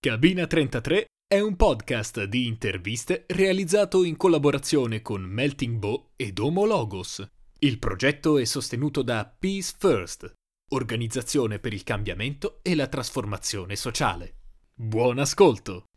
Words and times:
Cabina 0.00 0.46
33 0.46 1.06
è 1.26 1.40
un 1.40 1.56
podcast 1.56 2.22
di 2.22 2.46
interviste 2.46 3.24
realizzato 3.26 4.04
in 4.04 4.16
collaborazione 4.16 5.02
con 5.02 5.22
Melting 5.22 5.76
Bow 5.76 6.10
ed 6.14 6.38
Homo 6.38 6.64
Logos. 6.66 7.28
Il 7.58 7.80
progetto 7.80 8.38
è 8.38 8.44
sostenuto 8.44 9.02
da 9.02 9.26
Peace 9.26 9.74
First, 9.76 10.32
organizzazione 10.70 11.58
per 11.58 11.72
il 11.72 11.82
cambiamento 11.82 12.60
e 12.62 12.76
la 12.76 12.86
trasformazione 12.86 13.74
sociale. 13.74 14.34
Buon 14.72 15.18
ascolto! 15.18 15.87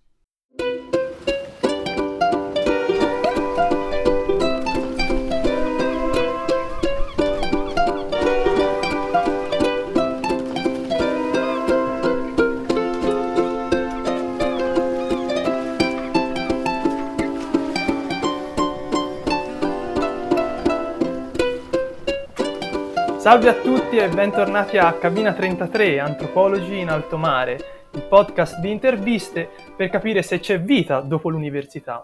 Salve 23.21 23.49
a 23.49 23.53
tutti 23.53 23.98
e 23.98 24.09
bentornati 24.09 24.80
a 24.80 24.93
Cabina 24.93 25.31
33, 25.31 25.99
Antropologi 25.99 26.80
in 26.80 26.89
alto 26.89 27.20
mare, 27.20 27.85
il 27.91 28.02
podcast 28.02 28.57
di 28.57 28.71
interviste 28.71 29.47
per 29.75 29.91
capire 29.91 30.23
se 30.23 30.39
c'è 30.39 30.59
vita 30.59 31.02
dopo 31.02 31.30
l'università. 31.30 32.03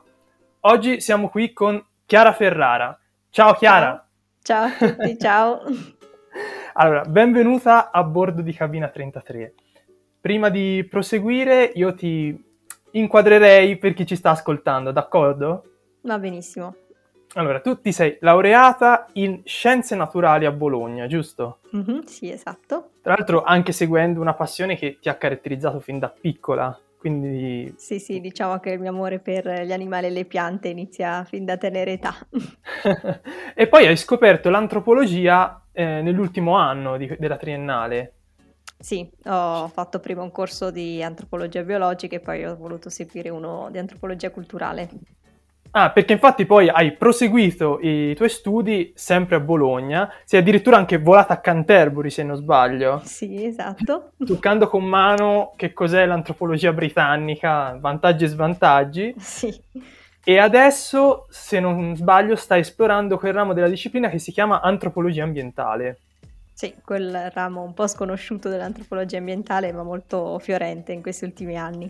Oggi 0.60 1.02
siamo 1.02 1.30
qui 1.30 1.54
con 1.54 1.84
Chiara 2.06 2.34
Ferrara. 2.34 2.96
Ciao 3.32 3.56
Chiara! 3.56 4.08
Ciao, 4.44 4.70
ciao 4.70 4.88
a 4.90 4.94
tutti, 4.94 5.18
ciao! 5.18 5.62
Allora, 6.74 7.02
benvenuta 7.06 7.90
a 7.90 8.04
bordo 8.04 8.44
di 8.44 8.54
Cabina 8.54 8.88
33. 8.88 9.56
Prima 10.22 10.50
di 10.50 10.86
proseguire 10.88 11.64
io 11.74 11.96
ti 11.96 12.46
inquadrerei 12.92 13.76
per 13.78 13.96
chi 13.96 14.06
ci 14.06 14.16
sta 14.16 14.30
ascoltando, 14.30 14.92
d'accordo? 14.92 15.64
Va 16.02 16.20
benissimo. 16.20 16.76
Allora, 17.38 17.60
tu 17.60 17.80
ti 17.80 17.92
sei 17.92 18.18
laureata 18.22 19.06
in 19.14 19.42
scienze 19.46 19.96
naturali 19.96 20.46
a 20.46 20.52
Bologna, 20.52 21.06
giusto? 21.06 21.60
Mm-hmm, 21.76 22.00
sì, 22.00 22.32
esatto. 22.32 22.90
Tra 23.04 23.14
l'altro 23.16 23.44
anche 23.44 23.72
seguendo 23.72 24.20
una 24.20 24.34
passione 24.34 24.76
che 24.76 24.98
ti 25.00 25.08
ha 25.08 25.14
caratterizzato 25.14 25.80
fin 25.80 26.00
da 26.00 26.10
piccola, 26.10 26.76
quindi... 26.98 27.72
Sì, 27.78 28.00
sì, 28.00 28.20
diciamo 28.20 28.60
che 28.60 28.72
il 28.72 28.80
mio 28.80 28.90
amore 28.90 29.20
per 29.20 29.66
gli 29.66 29.72
animali 29.72 30.08
e 30.08 30.10
le 30.10 30.26
piante 30.26 30.70
inizia 30.70 31.24
fin 31.26 31.46
da 31.46 31.58
tenera 31.58 31.92
età. 31.92 32.16
e 33.54 33.68
poi 33.68 33.86
hai 33.86 33.98
scoperto 33.98 34.50
l'antropologia 34.50 35.64
eh, 35.74 36.02
nell'ultimo 36.02 36.56
anno 36.56 36.98
di, 36.98 37.16
della 37.20 37.38
triennale. 37.38 38.14
Sì, 38.80 39.08
ho 39.26 39.68
fatto 39.68 40.00
prima 40.00 40.24
un 40.24 40.32
corso 40.32 40.72
di 40.72 41.04
antropologia 41.04 41.62
biologica 41.62 42.16
e 42.16 42.20
poi 42.20 42.46
ho 42.46 42.56
voluto 42.58 42.90
seguire 42.90 43.30
uno 43.30 43.70
di 43.70 43.78
antropologia 43.78 44.32
culturale. 44.32 44.90
Ah, 45.72 45.92
perché 45.92 46.14
infatti 46.14 46.46
poi 46.46 46.70
hai 46.70 46.94
proseguito 46.94 47.80
i 47.82 48.16
tuoi 48.16 48.30
studi 48.30 48.92
sempre 48.96 49.36
a 49.36 49.40
Bologna, 49.40 50.12
sei 50.24 50.40
addirittura 50.40 50.78
anche 50.78 50.98
volata 50.98 51.34
a 51.34 51.40
Canterbury 51.40 52.10
se 52.10 52.24
non 52.24 52.36
sbaglio. 52.36 53.02
Sì, 53.04 53.46
esatto. 53.46 54.12
Toccando 54.26 54.68
con 54.68 54.84
mano 54.84 55.54
che 55.56 55.74
cos'è 55.74 56.06
l'antropologia 56.06 56.74
britannica, 56.74 57.78
vantaggi 57.80 58.24
e 58.24 58.28
svantaggi. 58.28 59.16
Sì. 59.18 59.54
E 60.24 60.40
adesso, 60.40 61.26
se 61.30 61.60
non 61.60 61.96
sbaglio, 61.96 62.36
stai 62.36 62.60
esplorando 62.60 63.18
quel 63.18 63.34
ramo 63.34 63.54
della 63.54 63.70
disciplina 63.70 64.10
che 64.10 64.20
si 64.20 64.32
chiama 64.32 64.62
antropologia 64.62 65.24
ambientale. 65.24 66.00
Sì, 66.54 66.74
quel 66.84 67.32
ramo 67.34 67.62
un 67.62 67.74
po' 67.74 67.88
sconosciuto 67.88 68.50
dell'antropologia 68.50 69.20
ambientale, 69.20 69.72
ma 69.72 69.84
molto 69.84 70.38
fiorente 70.40 70.92
in 70.92 71.02
questi 71.02 71.24
ultimi 71.24 71.56
anni. 71.56 71.90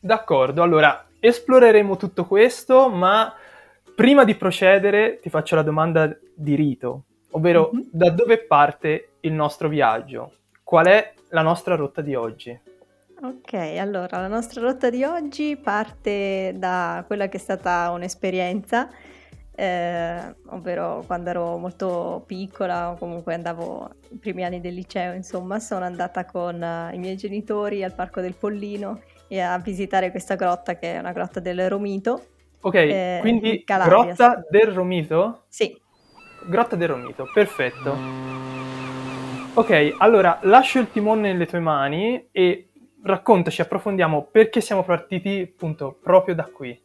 D'accordo, 0.00 0.62
allora 0.62 1.06
esploreremo 1.26 1.96
tutto 1.96 2.26
questo, 2.26 2.90
ma 2.90 3.34
prima 3.94 4.24
di 4.24 4.34
procedere 4.34 5.18
ti 5.20 5.30
faccio 5.30 5.54
la 5.54 5.62
domanda 5.62 6.14
di 6.34 6.54
rito, 6.54 7.04
ovvero 7.30 7.70
mm-hmm. 7.72 7.86
da 7.90 8.10
dove 8.10 8.44
parte 8.44 9.12
il 9.20 9.32
nostro 9.32 9.68
viaggio? 9.68 10.32
Qual 10.62 10.86
è 10.86 11.14
la 11.30 11.40
nostra 11.40 11.76
rotta 11.76 12.02
di 12.02 12.14
oggi? 12.14 12.60
Ok, 13.22 13.54
allora 13.54 14.20
la 14.20 14.28
nostra 14.28 14.60
rotta 14.60 14.90
di 14.90 15.02
oggi 15.02 15.56
parte 15.56 16.52
da 16.56 17.04
quella 17.06 17.28
che 17.28 17.38
è 17.38 17.40
stata 17.40 17.90
un'esperienza, 17.90 18.90
eh, 19.54 20.34
ovvero 20.48 21.04
quando 21.06 21.30
ero 21.30 21.56
molto 21.56 22.22
piccola 22.26 22.90
o 22.90 22.96
comunque 22.98 23.32
andavo 23.32 23.88
i 24.10 24.18
primi 24.18 24.44
anni 24.44 24.60
del 24.60 24.74
liceo, 24.74 25.14
insomma, 25.14 25.58
sono 25.58 25.86
andata 25.86 26.26
con 26.26 26.56
i 26.92 26.98
miei 26.98 27.16
genitori 27.16 27.82
al 27.82 27.94
Parco 27.94 28.20
del 28.20 28.34
Pollino 28.34 29.00
a 29.28 29.58
visitare 29.58 30.10
questa 30.10 30.34
grotta 30.34 30.76
che 30.76 30.94
è 30.94 30.98
una 30.98 31.12
grotta 31.12 31.40
del 31.40 31.68
Romito. 31.68 32.26
Ok, 32.60 32.74
eh, 32.74 33.18
quindi 33.20 33.62
grotta 33.64 34.42
del 34.48 34.68
Romito? 34.68 35.44
Sì. 35.48 35.76
Grotta 36.46 36.76
del 36.76 36.88
Romito, 36.88 37.28
perfetto. 37.32 37.96
Ok, 39.54 39.94
allora 39.98 40.38
lascio 40.42 40.80
il 40.80 40.90
timone 40.90 41.32
nelle 41.32 41.46
tue 41.46 41.60
mani 41.60 42.28
e 42.32 42.70
raccontaci, 43.02 43.60
approfondiamo 43.60 44.28
perché 44.30 44.60
siamo 44.60 44.82
partiti 44.82 45.52
appunto 45.54 45.98
proprio 46.02 46.34
da 46.34 46.44
qui. 46.44 46.80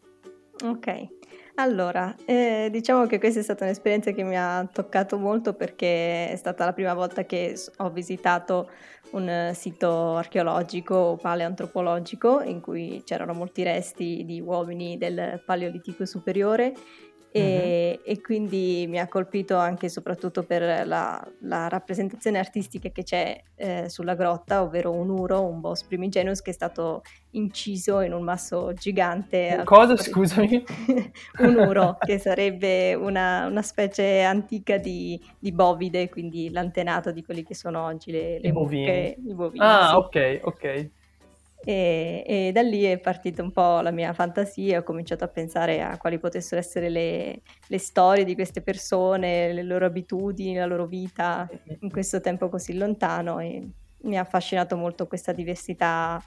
Ok, 0.66 1.08
allora, 1.56 2.16
eh, 2.26 2.70
diciamo 2.72 3.06
che 3.06 3.20
questa 3.20 3.40
è 3.40 3.44
stata 3.44 3.66
un'esperienza 3.66 4.12
che 4.12 4.24
mi 4.24 4.38
ha 4.38 4.66
toccato 4.72 5.18
molto 5.18 5.54
perché 5.54 6.30
è 6.30 6.36
stata 6.36 6.64
la 6.64 6.74
prima 6.74 6.94
volta 6.94 7.26
che 7.26 7.54
ho 7.78 7.90
visitato 7.90 8.70
un 9.12 9.52
sito 9.54 10.16
archeologico 10.16 10.96
o 10.96 11.16
paleoantropologico 11.16 12.42
in 12.42 12.62
cui 12.62 13.02
c'erano 13.06 13.34
molti 13.34 13.64
resti 13.64 14.24
di 14.26 14.40
uomini 14.40 14.98
del 14.98 15.42
Paleolitico 15.46 16.06
superiore 16.06 16.74
e, 17.32 17.42
mm-hmm. 17.42 18.02
e, 18.04 18.22
quindi 18.22 18.86
mi 18.88 19.00
ha 19.00 19.08
colpito 19.08 19.56
anche 19.56 19.86
e 19.86 19.90
soprattutto 19.90 20.42
per 20.44 20.88
la, 20.88 21.24
la 21.42 21.68
rappresentazione 21.68 22.40
artistica 22.40 22.90
che 22.90 23.04
c'è 23.04 23.40
eh, 23.56 23.88
sulla 23.88 24.16
grotta, 24.16 24.64
ovvero 24.64 24.92
un 24.92 25.10
uro, 25.10 25.46
un 25.46 25.60
boss 25.60 25.84
primigenus 25.84 26.42
che 26.42 26.50
è 26.50 26.54
stato 26.54 27.04
inciso 27.32 28.02
in 28.02 28.14
un 28.14 28.24
masso 28.24 28.74
gigante. 28.74 29.62
Cosa, 29.64 29.96
scusami? 29.96 30.64
un 31.40 31.56
uro, 31.56 31.98
che 32.00 32.18
sarebbe 32.18 32.96
una, 32.96 33.46
una 33.46 33.62
specie 33.62 34.22
antica 34.24 34.78
di, 34.78 35.22
di, 35.38 35.52
bovide, 35.52 36.10
quindi 36.10 36.50
l'antenato 36.50 37.12
di 37.12 37.24
quelli 37.24 37.44
che 37.44 37.54
sono 37.54 37.84
oggi 37.84 38.12
le, 38.12 38.40
le 38.40 38.48
I 38.48 38.52
bovini. 38.52 38.86
Mucche, 38.86 39.18
i 39.24 39.34
bovini. 39.36 39.64
Ah, 39.64 39.90
sì. 39.90 39.96
ok, 39.96 40.40
ok. 40.44 40.90
E, 41.64 42.24
e, 42.26 42.52
da 42.54 42.62
lì 42.62 42.84
è 42.84 42.98
partita 43.00 43.42
un 43.42 43.52
po' 43.52 43.82
la 43.82 43.92
mia 43.92 44.14
fantasia, 44.14 44.80
ho 44.80 44.84
cominciato 44.84 45.26
a 45.26 45.28
pensare 45.28 45.82
a 45.82 45.98
quali 45.98 46.18
potessero 46.18 46.60
essere 46.60 46.90
le, 46.90 47.42
le, 47.68 47.78
storie 47.78 48.24
di 48.24 48.34
queste 48.34 48.62
persone, 48.62 49.52
le 49.52 49.64
loro 49.64 49.86
abitudini, 49.86 50.56
la 50.56 50.66
loro 50.66 50.86
vita 50.86 51.50
in 51.82 51.92
questo 51.92 52.22
tempo 52.22 52.48
così 52.48 52.78
lontano 52.78 53.40
e 53.40 53.68
mi 54.04 54.18
ha 54.18 54.22
affascinato 54.22 54.78
molto 54.78 55.08
questa 55.08 55.34
diversità 55.34 56.24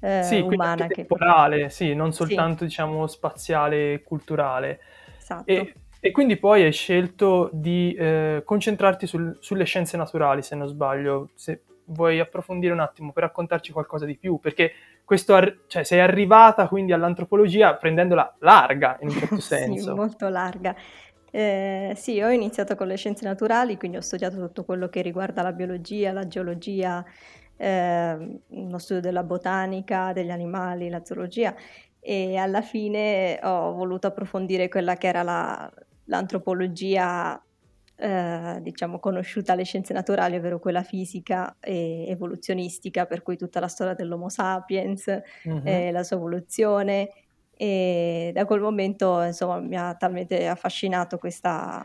eh, 0.00 0.22
sì, 0.22 0.38
umana. 0.38 0.86
temporale, 0.86 1.62
che... 1.62 1.68
sì, 1.70 1.94
non 1.94 2.12
soltanto 2.12 2.58
sì. 2.58 2.66
diciamo 2.66 3.06
spaziale 3.06 3.94
e 3.94 4.02
culturale. 4.02 4.80
Esatto. 5.18 5.50
E, 5.50 5.74
e, 5.98 6.10
quindi 6.12 6.36
poi 6.36 6.62
hai 6.62 6.72
scelto 6.72 7.50
di 7.52 7.94
eh, 7.94 8.42
concentrarti 8.44 9.06
sul, 9.08 9.36
sulle 9.40 9.64
scienze 9.64 9.96
naturali, 9.96 10.42
se 10.42 10.54
non 10.54 10.68
sbaglio. 10.68 11.30
Se, 11.34 11.62
vuoi 11.86 12.20
approfondire 12.20 12.72
un 12.72 12.80
attimo 12.80 13.12
per 13.12 13.24
raccontarci 13.24 13.72
qualcosa 13.72 14.04
di 14.04 14.16
più? 14.16 14.38
Perché 14.38 14.72
questo 15.04 15.34
ar- 15.34 15.62
cioè, 15.66 15.82
sei 15.84 16.00
arrivata 16.00 16.68
quindi 16.68 16.92
all'antropologia 16.92 17.74
prendendola 17.74 18.36
larga 18.40 18.96
in 19.00 19.08
un 19.08 19.16
certo 19.16 19.40
senso. 19.40 19.90
sì, 19.90 19.96
molto 19.96 20.28
larga. 20.28 20.74
Eh, 21.30 21.92
sì, 21.96 22.20
ho 22.22 22.30
iniziato 22.30 22.76
con 22.76 22.86
le 22.86 22.96
scienze 22.96 23.24
naturali, 23.24 23.76
quindi 23.76 23.98
ho 23.98 24.00
studiato 24.00 24.36
tutto 24.38 24.64
quello 24.64 24.88
che 24.88 25.02
riguarda 25.02 25.42
la 25.42 25.52
biologia, 25.52 26.12
la 26.12 26.26
geologia, 26.26 27.04
eh, 27.56 28.40
lo 28.48 28.78
studio 28.78 29.02
della 29.02 29.22
botanica, 29.22 30.12
degli 30.12 30.30
animali, 30.30 30.88
la 30.88 31.04
zoologia 31.04 31.54
e 32.00 32.36
alla 32.36 32.62
fine 32.62 33.40
ho 33.42 33.72
voluto 33.72 34.06
approfondire 34.06 34.68
quella 34.68 34.96
che 34.96 35.08
era 35.08 35.24
la, 35.24 35.68
l'antropologia 36.04 37.42
eh, 37.96 38.58
diciamo, 38.60 38.98
conosciuta 38.98 39.52
alle 39.52 39.64
scienze 39.64 39.92
naturali, 39.92 40.36
ovvero 40.36 40.58
quella 40.58 40.82
fisica 40.82 41.56
e 41.60 42.06
evoluzionistica, 42.08 43.06
per 43.06 43.22
cui 43.22 43.36
tutta 43.36 43.60
la 43.60 43.68
storia 43.68 43.94
dell'Homo 43.94 44.28
sapiens, 44.28 45.06
mm-hmm. 45.48 45.66
eh, 45.66 45.92
la 45.92 46.02
sua 46.02 46.16
evoluzione. 46.16 47.10
E 47.56 48.30
da 48.34 48.44
quel 48.44 48.60
momento, 48.60 49.22
insomma, 49.22 49.58
mi 49.60 49.76
ha 49.76 49.94
talmente 49.94 50.46
affascinato 50.46 51.16
questa 51.16 51.84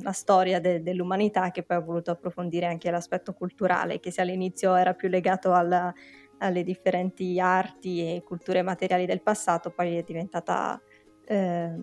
la 0.00 0.12
storia 0.12 0.60
de- 0.60 0.82
dell'umanità 0.82 1.50
che 1.50 1.62
poi 1.62 1.76
ho 1.76 1.84
voluto 1.84 2.10
approfondire 2.10 2.66
anche 2.66 2.90
l'aspetto 2.90 3.34
culturale, 3.34 4.00
che 4.00 4.10
se 4.10 4.22
all'inizio 4.22 4.74
era 4.74 4.94
più 4.94 5.08
legato 5.08 5.52
alla, 5.52 5.92
alle 6.38 6.62
differenti 6.62 7.38
arti 7.38 8.00
e 8.00 8.22
culture 8.22 8.62
materiali 8.62 9.04
del 9.06 9.20
passato, 9.20 9.70
poi 9.70 9.96
è 9.96 10.02
diventata 10.02 10.80
eh, 11.26 11.74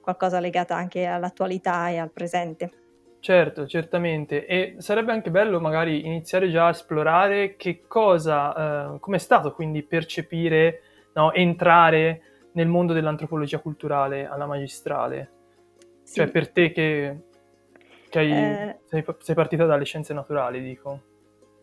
qualcosa 0.00 0.40
legato 0.40 0.72
anche 0.72 1.06
all'attualità 1.06 1.88
e 1.88 1.98
al 1.98 2.10
presente. 2.10 2.70
Certo, 3.20 3.66
certamente. 3.66 4.46
E 4.46 4.76
sarebbe 4.78 5.12
anche 5.12 5.30
bello 5.30 5.60
magari 5.60 6.06
iniziare 6.06 6.48
già 6.48 6.66
a 6.66 6.70
esplorare 6.70 7.56
che 7.56 7.82
cosa, 7.86 8.94
eh, 8.94 9.00
come 9.00 9.16
è 9.16 9.20
stato 9.20 9.52
quindi 9.52 9.82
percepire, 9.82 10.80
no, 11.14 11.32
entrare 11.32 12.22
nel 12.52 12.68
mondo 12.68 12.92
dell'antropologia 12.92 13.58
culturale 13.58 14.26
alla 14.26 14.46
magistrale. 14.46 15.30
Sì. 16.02 16.14
Cioè 16.14 16.28
per 16.28 16.50
te 16.52 16.70
che, 16.70 17.16
che 18.08 18.18
hai, 18.18 18.30
eh... 18.30 18.78
sei, 18.84 19.04
sei 19.18 19.34
partita 19.34 19.66
dalle 19.66 19.84
scienze 19.84 20.14
naturali, 20.14 20.62
dico. 20.62 21.00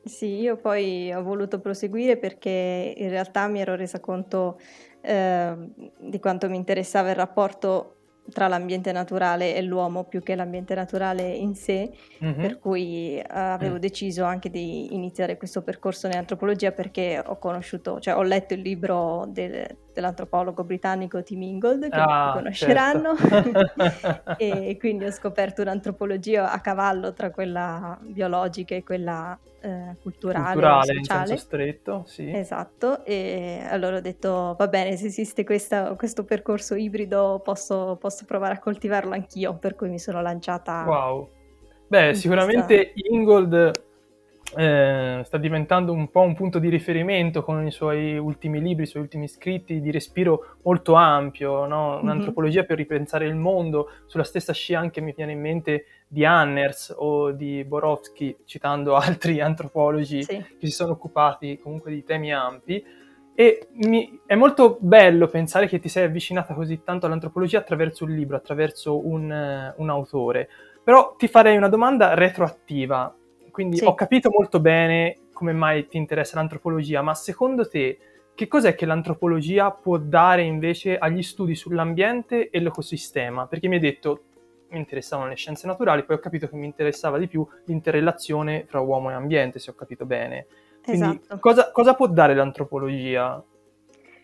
Sì, 0.03 0.41
io 0.41 0.57
poi 0.57 1.13
ho 1.13 1.23
voluto 1.23 1.59
proseguire 1.59 2.17
perché 2.17 2.93
in 2.97 3.09
realtà 3.09 3.47
mi 3.47 3.61
ero 3.61 3.75
resa 3.75 3.99
conto 3.99 4.59
eh, 5.01 5.55
di 5.97 6.19
quanto 6.19 6.49
mi 6.49 6.57
interessava 6.57 7.09
il 7.09 7.15
rapporto 7.15 7.95
tra 8.31 8.47
l'ambiente 8.47 8.91
naturale 8.91 9.55
e 9.55 9.61
l'uomo 9.61 10.05
più 10.05 10.23
che 10.23 10.35
l'ambiente 10.35 10.75
naturale 10.75 11.23
in 11.23 11.55
sé, 11.55 11.91
mm-hmm. 12.23 12.39
per 12.39 12.59
cui 12.59 13.21
uh, 13.21 13.25
avevo 13.27 13.75
mm. 13.75 13.79
deciso 13.79 14.23
anche 14.23 14.49
di 14.49 14.93
iniziare 14.93 15.37
questo 15.37 15.61
percorso 15.61 16.07
nell'antropologia 16.07 16.71
perché 16.71 17.21
ho 17.23 17.37
conosciuto, 17.37 17.99
cioè 17.99 18.15
ho 18.15 18.21
letto 18.21 18.53
il 18.53 18.61
libro 18.61 19.25
del, 19.27 19.67
dell'antropologo 19.93 20.63
britannico 20.63 21.21
Tim 21.21 21.41
Ingold, 21.41 21.89
che 21.89 21.99
ah, 21.99 22.31
conosceranno, 22.33 23.15
certo. 23.17 24.35
e 24.37 24.77
quindi 24.79 25.05
ho 25.05 25.11
scoperto 25.11 25.61
un'antropologia 25.61 26.51
a 26.51 26.59
cavallo 26.61 27.13
tra 27.13 27.29
quella 27.29 27.99
biologica 28.01 28.73
e 28.75 28.83
quella 28.83 29.37
eh, 29.63 29.95
culturale, 30.01 30.51
culturale 30.51 30.93
in 30.93 31.03
senso 31.05 31.37
stretto, 31.37 32.03
sì. 32.05 32.29
Esatto, 32.29 33.05
e 33.05 33.65
allora 33.65 33.97
ho 33.97 34.01
detto 34.01 34.55
va 34.57 34.67
bene, 34.67 34.97
se 34.97 35.05
esiste 35.07 35.45
questa, 35.45 35.95
questo 35.95 36.25
percorso 36.25 36.75
ibrido 36.75 37.39
posso, 37.41 37.97
posso, 37.97 38.25
provare 38.25 38.55
a 38.55 38.59
coltivarlo 38.59 39.13
anch'io, 39.13 39.57
per 39.57 39.75
cui 39.75 39.87
mi 39.87 39.99
sono 39.99 40.21
lanciata. 40.21 40.83
Wow. 40.85 41.29
Beh, 41.87 42.13
sicuramente 42.13 42.91
questa... 42.91 43.13
Ingold 43.13 43.71
eh, 44.55 45.21
sta 45.23 45.37
diventando 45.37 45.91
un 45.91 46.09
po' 46.09 46.21
un 46.21 46.35
punto 46.35 46.59
di 46.59 46.69
riferimento 46.69 47.43
con 47.43 47.65
i 47.65 47.71
suoi 47.71 48.17
ultimi 48.17 48.61
libri, 48.61 48.83
i 48.83 48.87
suoi 48.87 49.03
ultimi 49.03 49.27
scritti 49.27 49.81
di 49.81 49.91
respiro 49.91 50.57
molto 50.63 50.93
ampio, 50.93 51.65
no? 51.65 51.95
Mhm. 51.95 52.03
un'antropologia 52.03 52.59
mm-hmm. 52.59 52.67
per 52.67 52.77
ripensare 52.77 53.25
il 53.25 53.35
mondo, 53.35 53.89
sulla 54.05 54.23
stessa 54.23 54.53
scia 54.53 54.79
anche 54.79 55.01
mi 55.01 55.13
viene 55.15 55.31
in 55.31 55.41
mente 55.41 55.85
di 56.07 56.25
Anners 56.25 56.93
o 56.95 57.31
di 57.31 57.63
Borowski, 57.63 58.35
citando 58.45 58.95
altri 58.97 59.41
antropologi 59.41 60.23
sì. 60.23 60.37
che 60.37 60.67
si 60.67 60.71
sono 60.71 60.93
occupati 60.93 61.59
comunque 61.59 61.91
di 61.91 62.03
temi 62.03 62.33
ampi. 62.33 63.01
E 63.35 63.67
mi, 63.87 64.19
è 64.27 64.35
molto 64.35 64.77
bello 64.79 65.27
pensare 65.27 65.67
che 65.67 65.79
ti 65.79 65.89
sei 65.89 66.05
avvicinata 66.05 66.53
così 66.53 66.83
tanto 66.83 67.07
all'antropologia 67.07 67.57
attraverso 67.57 68.03
un 68.03 68.11
libro, 68.11 68.35
attraverso 68.35 69.07
un, 69.07 69.73
un 69.75 69.89
autore. 69.89 70.47
Però 70.83 71.15
ti 71.17 71.27
farei 71.27 71.57
una 71.57 71.69
domanda 71.69 72.13
retroattiva 72.13 73.15
quindi 73.53 73.77
sì. 73.77 73.85
ho 73.85 73.93
capito 73.93 74.31
molto 74.31 74.59
bene 74.59 75.27
come 75.31 75.53
mai 75.53 75.87
ti 75.87 75.97
interessa 75.97 76.37
l'antropologia, 76.37 77.03
ma 77.03 77.13
secondo 77.13 77.67
te 77.67 77.99
che 78.33 78.47
cos'è 78.47 78.73
che 78.73 78.87
l'antropologia 78.87 79.69
può 79.69 79.99
dare 79.99 80.41
invece 80.41 80.97
agli 80.97 81.21
studi 81.21 81.53
sull'ambiente 81.53 82.49
e 82.49 82.59
l'ecosistema? 82.59 83.45
Perché 83.45 83.67
mi 83.67 83.75
hai 83.75 83.81
detto 83.81 84.23
mi 84.69 84.79
interessavano 84.79 85.29
le 85.29 85.35
scienze 85.35 85.67
naturali, 85.67 86.03
poi 86.03 86.15
ho 86.15 86.19
capito 86.19 86.47
che 86.47 86.55
mi 86.55 86.65
interessava 86.65 87.19
di 87.19 87.27
più 87.27 87.47
l'interrelazione 87.65 88.65
fra 88.65 88.79
uomo 88.79 89.11
e 89.11 89.13
ambiente, 89.13 89.59
se 89.59 89.69
ho 89.69 89.75
capito 89.75 90.07
bene. 90.07 90.47
Quindi 90.83 91.19
esatto. 91.21 91.37
cosa, 91.37 91.71
cosa 91.71 91.93
può 91.93 92.07
dare 92.07 92.33
l'antropologia 92.33 93.41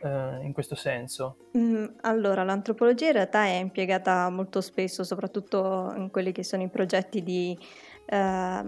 eh, 0.02 0.40
in 0.44 0.54
questo 0.54 0.76
senso? 0.76 1.38
Mm, 1.58 1.86
allora, 2.02 2.44
l'antropologia 2.44 3.08
in 3.08 3.14
realtà 3.14 3.46
è 3.46 3.56
impiegata 3.56 4.30
molto 4.30 4.62
spesso, 4.62 5.04
soprattutto 5.04 5.94
in 5.96 6.10
quelli 6.10 6.32
che 6.32 6.44
sono 6.44 6.64
i 6.64 6.70
progetti 6.70 7.24
di 7.24 7.58
eh, 8.06 8.64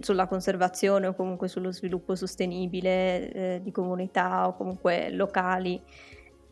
sulla 0.00 0.26
conservazione 0.26 1.08
o 1.08 1.14
comunque 1.14 1.48
sullo 1.48 1.72
sviluppo 1.72 2.14
sostenibile 2.14 3.32
eh, 3.32 3.60
di 3.62 3.70
comunità 3.70 4.48
o 4.48 4.56
comunque 4.56 5.10
locali. 5.10 5.80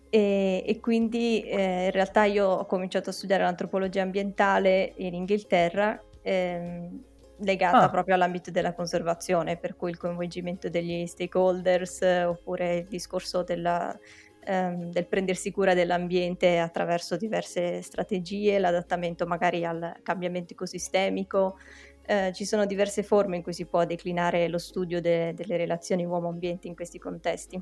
E, 0.08 0.62
e 0.66 0.80
quindi 0.80 1.42
eh, 1.42 1.86
in 1.86 1.90
realtà 1.90 2.24
io 2.24 2.46
ho 2.46 2.66
cominciato 2.66 3.10
a 3.10 3.12
studiare 3.12 3.42
l'antropologia 3.42 4.02
ambientale 4.02 4.92
in 4.96 5.14
Inghilterra, 5.14 6.00
ehm, 6.22 7.02
legata 7.38 7.82
ah. 7.82 7.90
proprio 7.90 8.14
all'ambito 8.14 8.50
della 8.50 8.72
conservazione, 8.72 9.56
per 9.56 9.76
cui 9.76 9.90
il 9.90 9.96
coinvolgimento 9.96 10.68
degli 10.68 11.06
stakeholders 11.06 12.00
oppure 12.26 12.76
il 12.76 12.86
discorso 12.86 13.42
della, 13.42 13.96
ehm, 14.44 14.90
del 14.90 15.06
prendersi 15.06 15.50
cura 15.50 15.74
dell'ambiente 15.74 16.58
attraverso 16.58 17.16
diverse 17.16 17.82
strategie, 17.82 18.58
l'adattamento 18.58 19.26
magari 19.26 19.64
al 19.64 19.96
cambiamento 20.02 20.52
ecosistemico, 20.52 21.58
eh, 22.06 22.32
ci 22.32 22.44
sono 22.44 22.66
diverse 22.66 23.02
forme 23.02 23.36
in 23.36 23.42
cui 23.42 23.52
si 23.52 23.66
può 23.66 23.84
declinare 23.84 24.48
lo 24.48 24.58
studio 24.58 25.00
de- 25.00 25.34
delle 25.34 25.56
relazioni 25.56 26.04
uomo-ambiente 26.04 26.68
in 26.68 26.74
questi 26.74 26.98
contesti. 26.98 27.60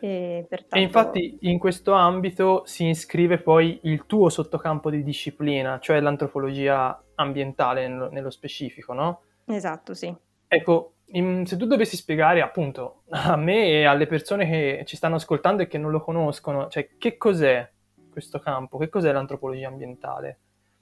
E, 0.00 0.44
pertanto... 0.46 0.76
e, 0.76 0.80
infatti 0.80 1.38
in 1.42 1.58
questo 1.58 1.92
ambito 1.92 2.62
si 2.66 2.88
iscrive 2.88 3.38
poi 3.38 3.80
il 3.84 4.04
tuo 4.06 4.28
sottocampo 4.28 4.90
di 4.90 5.02
disciplina, 5.02 5.78
cioè 5.78 6.00
l'antropologia 6.00 7.03
ambientale 7.16 7.88
nello, 7.88 8.30
specifico, 8.30 8.92
no? 8.92 9.22
Esatto, 9.46 9.94
sì. 9.94 10.14
Ecco, 10.46 10.92
in, 11.06 11.46
se 11.46 11.56
tu 11.56 11.66
dovessi 11.66 11.96
spiegare 11.96 12.40
appunto 12.40 13.02
a 13.10 13.36
me 13.36 13.66
e 13.66 13.84
alle 13.84 14.06
persone 14.06 14.46
che 14.46 14.84
ci 14.86 14.96
stanno 14.96 15.16
ascoltando 15.16 15.62
e 15.62 15.66
che 15.66 15.78
non 15.78 15.90
lo 15.90 16.00
conoscono, 16.00 16.68
cioè 16.68 16.90
che 16.98 17.16
cos'è 17.16 17.68
questo 18.10 18.38
campo, 18.38 18.78
che 18.78 18.88
cos'è 18.88 19.12
l'antropologia 19.12 19.68
ambientale? 19.68 20.38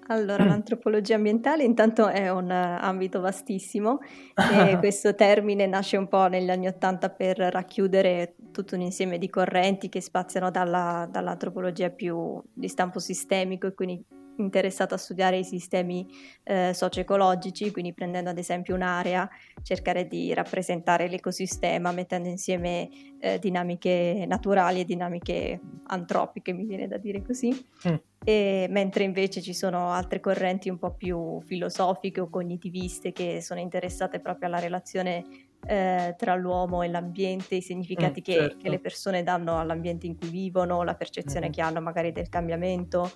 Allora, 0.08 0.44
l'antropologia 0.44 1.14
ambientale 1.14 1.64
intanto 1.64 2.08
è 2.08 2.30
un 2.30 2.50
ambito 2.50 3.20
vastissimo 3.20 4.00
e 4.34 4.76
questo 4.78 5.14
termine 5.14 5.66
nasce 5.66 5.96
un 5.96 6.08
po' 6.08 6.26
negli 6.26 6.50
anni 6.50 6.66
Ottanta 6.66 7.10
per 7.10 7.38
racchiudere 7.38 8.34
tutto 8.52 8.74
un 8.74 8.82
insieme 8.82 9.18
di 9.18 9.28
correnti 9.28 9.88
che 9.88 10.00
spaziano 10.00 10.50
dalla, 10.50 11.08
dall'antropologia 11.10 11.90
più 11.90 12.40
di 12.52 12.68
stampo 12.68 12.98
sistemico 12.98 13.66
e 13.66 13.74
quindi 13.74 14.04
interessato 14.36 14.94
a 14.94 14.98
studiare 14.98 15.38
i 15.38 15.44
sistemi 15.44 16.06
eh, 16.44 16.72
socio-ecologici, 16.74 17.70
quindi 17.70 17.92
prendendo 17.92 18.30
ad 18.30 18.38
esempio 18.38 18.74
un'area, 18.74 19.28
cercare 19.62 20.06
di 20.06 20.32
rappresentare 20.34 21.08
l'ecosistema 21.08 21.92
mettendo 21.92 22.28
insieme 22.28 22.88
eh, 23.20 23.38
dinamiche 23.38 24.24
naturali 24.26 24.80
e 24.80 24.84
dinamiche 24.84 25.60
antropiche, 25.86 26.52
mi 26.52 26.64
viene 26.64 26.88
da 26.88 26.98
dire 26.98 27.22
così. 27.22 27.50
Mm. 27.88 27.94
E, 28.24 28.66
mentre 28.70 29.04
invece 29.04 29.40
ci 29.40 29.52
sono 29.52 29.90
altre 29.90 30.20
correnti 30.20 30.68
un 30.68 30.78
po' 30.78 30.94
più 30.94 31.40
filosofiche 31.42 32.20
o 32.20 32.30
cognitiviste 32.30 33.12
che 33.12 33.40
sono 33.42 33.60
interessate 33.60 34.20
proprio 34.20 34.48
alla 34.48 34.60
relazione 34.60 35.24
eh, 35.66 36.14
tra 36.16 36.34
l'uomo 36.34 36.82
e 36.82 36.88
l'ambiente, 36.88 37.56
i 37.56 37.60
significati 37.60 38.20
mm, 38.20 38.24
che, 38.24 38.32
certo. 38.32 38.56
che, 38.58 38.68
le 38.68 38.80
persone 38.80 39.22
danno 39.22 39.58
all'ambiente 39.58 40.06
in 40.06 40.16
cui 40.16 40.28
vivono, 40.28 40.82
la 40.82 40.94
percezione 40.94 41.46
mm-hmm. 41.46 41.54
che 41.54 41.60
hanno 41.60 41.80
magari 41.80 42.12
del 42.12 42.28
cambiamento. 42.28 43.10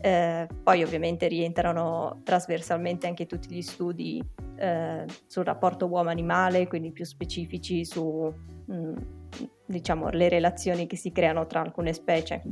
Eh, 0.00 0.48
poi 0.62 0.82
ovviamente 0.82 1.28
rientrano 1.28 2.20
trasversalmente 2.24 3.06
anche 3.06 3.26
tutti 3.26 3.54
gli 3.54 3.62
studi 3.62 4.22
eh, 4.56 5.04
sul 5.26 5.44
rapporto 5.44 5.86
uomo-animale, 5.86 6.66
quindi 6.66 6.90
più 6.90 7.04
specifici 7.04 7.84
su 7.84 8.32
mh, 8.64 8.74
mm, 8.74 8.94
diciamo, 9.66 10.08
le 10.10 10.28
relazioni 10.28 10.86
che 10.86 10.96
si 10.96 11.12
creano 11.12 11.46
tra 11.46 11.60
alcune 11.60 11.92
specie. 11.92 12.42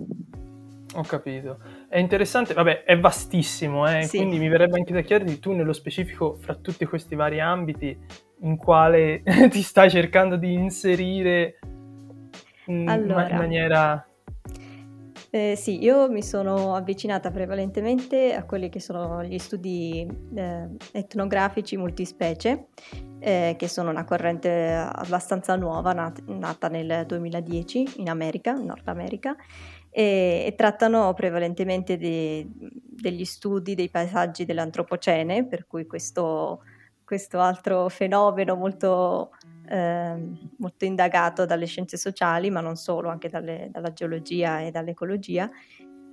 Ho 0.94 1.02
capito. 1.02 1.58
È 1.88 1.98
interessante, 1.98 2.52
vabbè, 2.52 2.82
è 2.82 2.98
vastissimo, 2.98 3.88
eh? 3.88 4.02
sì. 4.02 4.16
quindi 4.16 4.38
mi 4.38 4.48
verrebbe 4.48 4.76
anche 4.76 4.92
da 4.92 5.02
chiederti 5.02 5.38
tu 5.38 5.52
nello 5.52 5.72
specifico 5.72 6.34
fra 6.34 6.56
tutti 6.56 6.84
questi 6.84 7.14
vari 7.14 7.40
ambiti 7.40 7.96
in 8.42 8.56
quale 8.56 9.22
ti 9.50 9.62
stai 9.62 9.90
cercando 9.90 10.36
di 10.36 10.52
inserire 10.52 11.58
in, 12.66 12.88
allora, 12.88 13.28
in 13.28 13.36
maniera... 13.36 14.04
Eh, 15.32 15.54
sì, 15.56 15.80
io 15.80 16.10
mi 16.10 16.22
sono 16.22 16.74
avvicinata 16.74 17.30
prevalentemente 17.30 18.34
a 18.34 18.44
quelli 18.44 18.68
che 18.68 18.80
sono 18.80 19.22
gli 19.22 19.38
studi 19.38 20.04
eh, 20.34 20.68
etnografici 20.90 21.76
multispecie, 21.76 22.66
eh, 23.20 23.54
che 23.56 23.68
sono 23.68 23.90
una 23.90 24.04
corrente 24.04 24.72
abbastanza 24.74 25.54
nuova, 25.54 25.92
nat- 25.92 26.24
nata 26.26 26.66
nel 26.66 27.04
2010 27.06 28.00
in 28.00 28.08
America, 28.08 28.50
in 28.50 28.64
Nord 28.64 28.88
America, 28.88 29.36
e, 29.88 30.44
e 30.46 30.54
trattano 30.56 31.12
prevalentemente 31.14 31.96
de, 31.96 32.48
degli 32.50 33.24
studi 33.24 33.76
dei 33.76 33.88
paesaggi 33.88 34.44
dell'antropocene, 34.44 35.46
per 35.46 35.66
cui 35.68 35.86
questo, 35.86 36.62
questo 37.10 37.40
altro 37.40 37.88
fenomeno 37.88 38.54
molto, 38.54 39.32
eh, 39.68 40.16
molto, 40.58 40.84
indagato 40.84 41.44
dalle 41.44 41.66
scienze 41.66 41.96
sociali, 41.96 42.50
ma 42.50 42.60
non 42.60 42.76
solo, 42.76 43.08
anche 43.08 43.28
dalle, 43.28 43.68
dalla 43.72 43.92
geologia 43.92 44.60
e 44.60 44.70
dall'ecologia. 44.70 45.50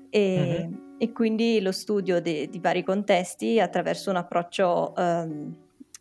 E, 0.09 0.67
mm-hmm. 0.67 0.73
e 0.97 1.11
quindi 1.11 1.61
lo 1.61 1.71
studio 1.71 2.19
de, 2.19 2.49
di 2.49 2.57
vari 2.57 2.83
contesti 2.83 3.59
attraverso 3.59 4.09
un 4.09 4.15
approccio 4.15 4.93
um, 4.97 5.55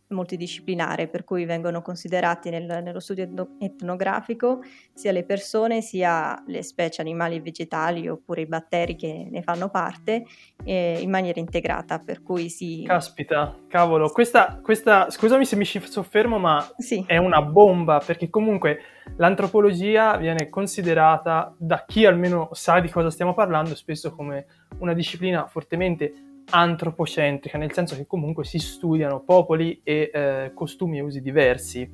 multidisciplinare, 0.09 1.07
per 1.07 1.23
cui 1.23 1.45
vengono 1.45 1.81
considerati 1.81 2.49
nel, 2.49 2.81
nello 2.83 2.99
studio 2.99 3.27
etnografico 3.59 4.61
sia 4.93 5.11
le 5.11 5.23
persone 5.23 5.81
sia 5.81 6.41
le 6.47 6.63
specie 6.63 7.01
animali 7.01 7.35
e 7.35 7.41
vegetali 7.41 8.07
oppure 8.07 8.41
i 8.41 8.45
batteri 8.45 8.95
che 8.95 9.27
ne 9.29 9.41
fanno 9.41 9.69
parte 9.69 10.25
eh, 10.63 10.99
in 11.01 11.09
maniera 11.09 11.39
integrata, 11.39 11.99
per 11.99 12.23
cui 12.23 12.49
si... 12.49 12.83
Caspita, 12.85 13.57
cavolo, 13.67 14.09
questa, 14.09 14.59
questa 14.61 15.09
scusami 15.09 15.45
se 15.45 15.55
mi 15.55 15.65
ci 15.65 15.81
soffermo, 15.85 16.37
ma 16.37 16.65
sì. 16.77 17.03
è 17.05 17.17
una 17.17 17.41
bomba, 17.41 18.01
perché 18.05 18.29
comunque 18.29 18.79
l'antropologia 19.17 20.17
viene 20.17 20.49
considerata 20.49 21.53
da 21.57 21.83
chi 21.85 22.05
almeno 22.05 22.49
sa 22.53 22.79
di 22.79 22.89
cosa 22.89 23.09
stiamo 23.09 23.33
parlando 23.33 23.75
spesso 23.75 24.13
come 24.13 24.45
una 24.79 24.93
disciplina 24.93 25.47
fortemente 25.47 26.26
antropocentrica, 26.49 27.57
nel 27.57 27.73
senso 27.73 27.95
che 27.95 28.05
comunque 28.07 28.45
si 28.45 28.59
studiano 28.59 29.21
popoli 29.21 29.81
e 29.83 30.11
eh, 30.13 30.51
costumi 30.53 30.97
e 30.97 31.01
usi 31.01 31.21
diversi. 31.21 31.89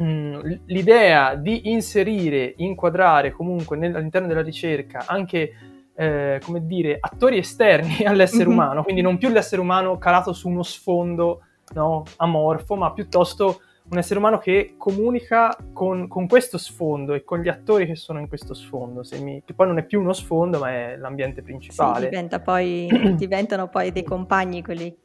Mm, 0.00 0.40
l'idea 0.66 1.34
di 1.34 1.70
inserire, 1.70 2.54
inquadrare 2.56 3.32
comunque 3.32 3.76
all'interno 3.76 4.28
della 4.28 4.42
ricerca 4.42 5.04
anche 5.06 5.52
eh, 5.94 6.40
come 6.42 6.66
dire, 6.66 6.96
attori 6.98 7.38
esterni 7.38 8.04
all'essere 8.06 8.44
mm-hmm. 8.44 8.52
umano, 8.52 8.82
quindi 8.82 9.02
non 9.02 9.18
più 9.18 9.28
l'essere 9.28 9.60
umano 9.60 9.98
calato 9.98 10.32
su 10.32 10.48
uno 10.48 10.62
sfondo 10.62 11.42
no, 11.74 12.04
amorfo, 12.16 12.76
ma 12.76 12.92
piuttosto 12.92 13.60
un 13.90 13.98
essere 13.98 14.18
umano 14.18 14.38
che 14.38 14.74
comunica 14.76 15.56
con, 15.72 16.06
con, 16.06 16.28
questo 16.28 16.58
sfondo 16.58 17.12
e 17.12 17.24
con 17.24 17.40
gli 17.40 17.48
attori 17.48 17.86
che 17.86 17.96
sono 17.96 18.20
in 18.20 18.28
questo 18.28 18.54
sfondo, 18.54 19.02
mi, 19.20 19.42
che 19.44 19.52
poi 19.52 19.66
non 19.66 19.78
è 19.78 19.84
più 19.84 20.00
uno 20.00 20.12
sfondo 20.12 20.58
ma 20.60 20.70
è 20.70 20.96
l'ambiente 20.96 21.42
principale. 21.42 22.04
Sì, 22.04 22.08
diventa 22.08 22.40
poi, 22.40 22.88
diventano 23.16 23.68
poi 23.68 23.90
dei 23.90 24.04
compagni 24.04 24.62
quelli 24.62 24.96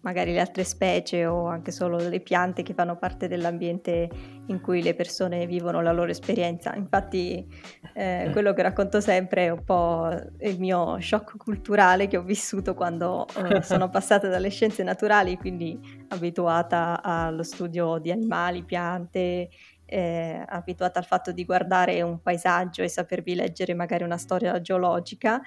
magari 0.00 0.32
le 0.32 0.40
altre 0.40 0.64
specie 0.64 1.26
o 1.26 1.46
anche 1.46 1.70
solo 1.70 1.96
le 1.96 2.20
piante 2.20 2.62
che 2.62 2.74
fanno 2.74 2.96
parte 2.96 3.28
dell'ambiente 3.28 4.08
in 4.46 4.60
cui 4.60 4.82
le 4.82 4.94
persone 4.94 5.46
vivono 5.46 5.80
la 5.80 5.92
loro 5.92 6.10
esperienza. 6.10 6.74
Infatti 6.74 7.46
eh, 7.94 8.28
mm. 8.28 8.32
quello 8.32 8.52
che 8.52 8.62
racconto 8.62 9.00
sempre 9.00 9.46
è 9.46 9.50
un 9.50 9.64
po' 9.64 10.08
il 10.40 10.58
mio 10.58 10.98
shock 11.00 11.36
culturale 11.36 12.08
che 12.08 12.16
ho 12.16 12.22
vissuto 12.22 12.74
quando 12.74 13.26
eh, 13.36 13.62
sono 13.62 13.88
passata 13.90 14.28
dalle 14.28 14.50
scienze 14.50 14.82
naturali, 14.82 15.36
quindi 15.36 15.78
abituata 16.08 17.02
allo 17.02 17.42
studio 17.42 17.98
di 17.98 18.10
animali, 18.10 18.64
piante, 18.64 19.48
eh, 19.84 20.44
abituata 20.46 20.98
al 20.98 21.04
fatto 21.04 21.32
di 21.32 21.44
guardare 21.44 22.00
un 22.02 22.22
paesaggio 22.22 22.82
e 22.82 22.88
sapervi 22.88 23.34
leggere 23.34 23.74
magari 23.74 24.04
una 24.04 24.18
storia 24.18 24.60
geologica 24.60 25.40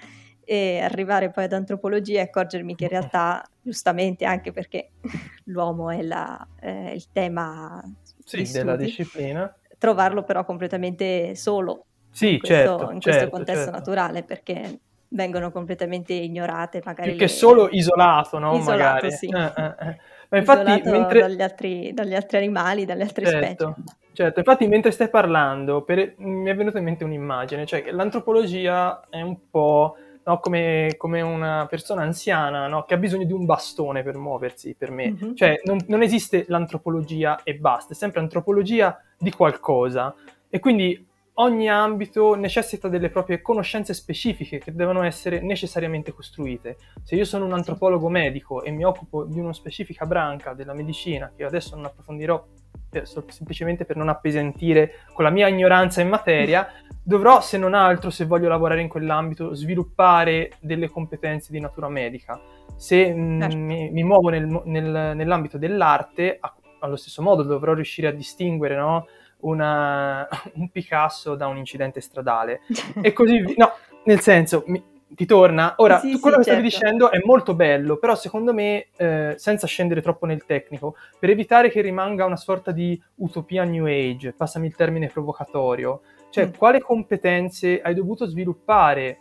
e 0.46 0.80
arrivare 0.80 1.30
poi 1.32 1.46
ad 1.46 1.54
antropologia 1.54 2.20
e 2.20 2.24
accorgermi 2.24 2.76
che 2.76 2.84
in 2.86 2.90
realtà, 2.90 3.44
giustamente 3.62 4.26
anche 4.26 4.52
perché 4.52 4.90
l'uomo 5.46 5.90
è 5.90 6.02
la, 6.02 6.46
eh, 6.60 6.94
il 6.94 7.06
tema 7.12 7.82
sì, 8.24 8.50
della 8.52 8.76
disciplina, 8.76 9.54
trovarlo 9.78 10.24
però 10.24 10.46
completamente 10.46 11.36
solo 11.36 11.86
sì, 12.10 12.34
in 12.34 12.40
questo, 12.40 12.56
certo, 12.56 12.84
in 12.92 13.02
questo 13.02 13.12
certo, 13.12 13.30
contesto 13.30 13.64
certo. 13.64 13.78
naturale 13.78 14.24
perché 14.24 14.80
vengono 15.10 15.52
completamente 15.52 16.14
ignorate 16.14 16.82
magari 16.84 17.10
più 17.10 17.20
che 17.20 17.26
le... 17.26 17.30
solo 17.30 17.70
isolato, 17.70 18.40
no? 18.40 18.56
isolato 18.56 19.06
magari. 19.06 19.12
sì. 19.12 19.28
Eh, 19.28 19.52
eh, 19.56 19.90
eh. 19.90 19.98
Ma 20.30 20.38
infatti, 20.40 20.90
mentre... 20.90 21.20
dagli, 21.20 21.42
altri, 21.42 21.94
dagli 21.94 22.16
altri 22.16 22.38
animali, 22.38 22.86
dalle 22.86 23.04
altre 23.04 23.26
certo, 23.26 23.46
specie. 23.46 23.74
Certo, 24.14 24.40
infatti 24.40 24.68
mentre 24.68 24.92
stai 24.92 25.10
parlando 25.10 25.84
per... 25.84 26.16
mi 26.18 26.50
è 26.50 26.56
venuta 26.56 26.80
in 26.80 26.86
mente 26.86 27.04
un'immagine, 27.04 27.66
cioè 27.66 27.84
che 27.84 27.92
l'antropologia 27.92 29.02
è 29.10 29.22
un 29.22 29.50
po' 29.50 29.96
no? 30.26 30.40
come, 30.40 30.96
come, 30.98 31.22
una 31.22 31.66
persona 31.70 32.04
anziana 32.04 32.68
no? 32.68 32.84
che 32.84 32.94
ha 32.94 32.98
bisogno 32.98 33.26
di 33.26 33.34
un 33.34 33.46
bastone 33.46 34.04
per 34.04 34.18
muoversi, 34.18 34.76
per 34.76 34.92
me. 34.92 35.12
Mm-hmm. 35.12 35.36
Cioè 35.36 35.62
non, 35.66 35.80
non, 35.88 36.02
esiste 36.02 36.46
l'antropologia 36.48 37.42
e 37.44 37.56
basta, 37.56 37.94
è 37.94 37.96
sempre 37.96 38.20
antropologia 38.20 39.00
di 39.18 39.32
qualcosa. 39.32 40.14
E 40.50 40.60
quindi 40.60 41.08
ogni 41.36 41.70
ambito 41.70 42.36
necessita 42.36 42.88
delle 42.88 43.10
proprie 43.10 43.42
conoscenze 43.42 43.94
specifiche 43.94 44.60
che 44.60 44.74
devono 44.74 45.04
essere 45.04 45.42
necessariamente 45.42 46.14
costruite. 46.14 46.78
Se 47.04 47.16
io 47.16 47.26
sono 47.26 47.46
un 47.46 47.54
antropologo 47.54 48.10
medico 48.10 48.64
e 48.64 48.72
mi 48.72 48.84
occupo 48.84 49.24
di 49.24 49.40
una 49.40 49.54
specifica 49.54 50.06
branca 50.06 50.54
della 50.54 50.74
medicina, 50.74 51.32
che 51.36 51.44
adesso 51.44 51.76
non 51.76 51.86
approfondirò 51.86 52.46
per, 52.90 53.08
semplicemente 53.08 53.86
per 53.86 53.96
non 53.96 54.10
appesantire 54.10 55.00
con 55.14 55.24
la 55.24 55.30
mia 55.30 55.48
ignoranza 55.48 56.02
in 56.02 56.10
materia, 56.10 56.68
dovrò, 57.04 57.42
se 57.42 57.58
non 57.58 57.74
altro, 57.74 58.10
se 58.10 58.26
voglio 58.26 58.48
lavorare 58.48 58.82
in 58.82 58.88
quell'ambito, 58.88 59.54
sviluppare 59.54 60.52
delle 60.60 60.90
competenze 60.90 61.52
di 61.52 61.60
natura 61.60 61.90
medica. 61.90 62.40
Se 62.76 63.14
mm, 63.14 63.42
certo. 63.42 63.58
mi, 63.58 63.90
mi, 63.90 64.04
muovo 64.04 64.30
nel, 64.30 64.62
nel, 64.66 65.16
nell'ambito 65.16 65.58
dell'arte, 65.58 66.38
a, 66.40 66.56
allo 66.80 66.96
stesso 66.96 67.22
modo 67.22 67.44
dovrò 67.44 67.74
riuscire 67.74 68.08
a 68.08 68.12
distinguere 68.12 68.76
no, 68.76 69.08
una, 69.40 70.28
un 70.56 70.70
Picasso 70.70 71.36
da 71.36 71.48
un 71.48 71.58
incidente 71.58 72.02
stradale. 72.02 72.62
e 73.02 73.14
così. 73.14 73.54
No, 73.58 73.72
nel 74.06 74.20
senso, 74.20 74.64
mi, 74.68 74.84
ti 75.16 75.26
torna. 75.26 75.76
Ora, 75.78 76.00
sì, 76.00 76.20
quello 76.20 76.42
sì, 76.42 76.44
che 76.44 76.52
stavi 76.52 76.70
certo. 76.70 76.86
dicendo 76.86 77.12
è 77.12 77.20
molto 77.24 77.54
bello, 77.54 77.98
però 77.98 78.16
secondo 78.16 78.54
me, 78.54 78.88
eh, 78.98 79.36
senza 79.38 79.68
scendere 79.68 80.02
troppo 80.02 80.26
nel 80.26 80.46
tecnico, 80.46 80.96
per 81.20 81.30
evitare 81.30 81.70
che 81.70 81.82
rimanga 81.82 82.26
una 82.26 82.38
sorta 82.38 82.72
di 82.72 83.02
utopia 83.16 83.64
new 83.64 83.86
age, 83.86 84.34
passami 84.34 84.68
il 84.68 84.76
termine 84.76 85.08
provocatorio, 85.08 86.02
cioè 86.30 86.48
mm. 86.48 86.54
quale 86.58 86.82
competenze 86.82 87.82
hai 87.82 87.94
dovuto 87.94 88.26
sviluppare 88.26 89.20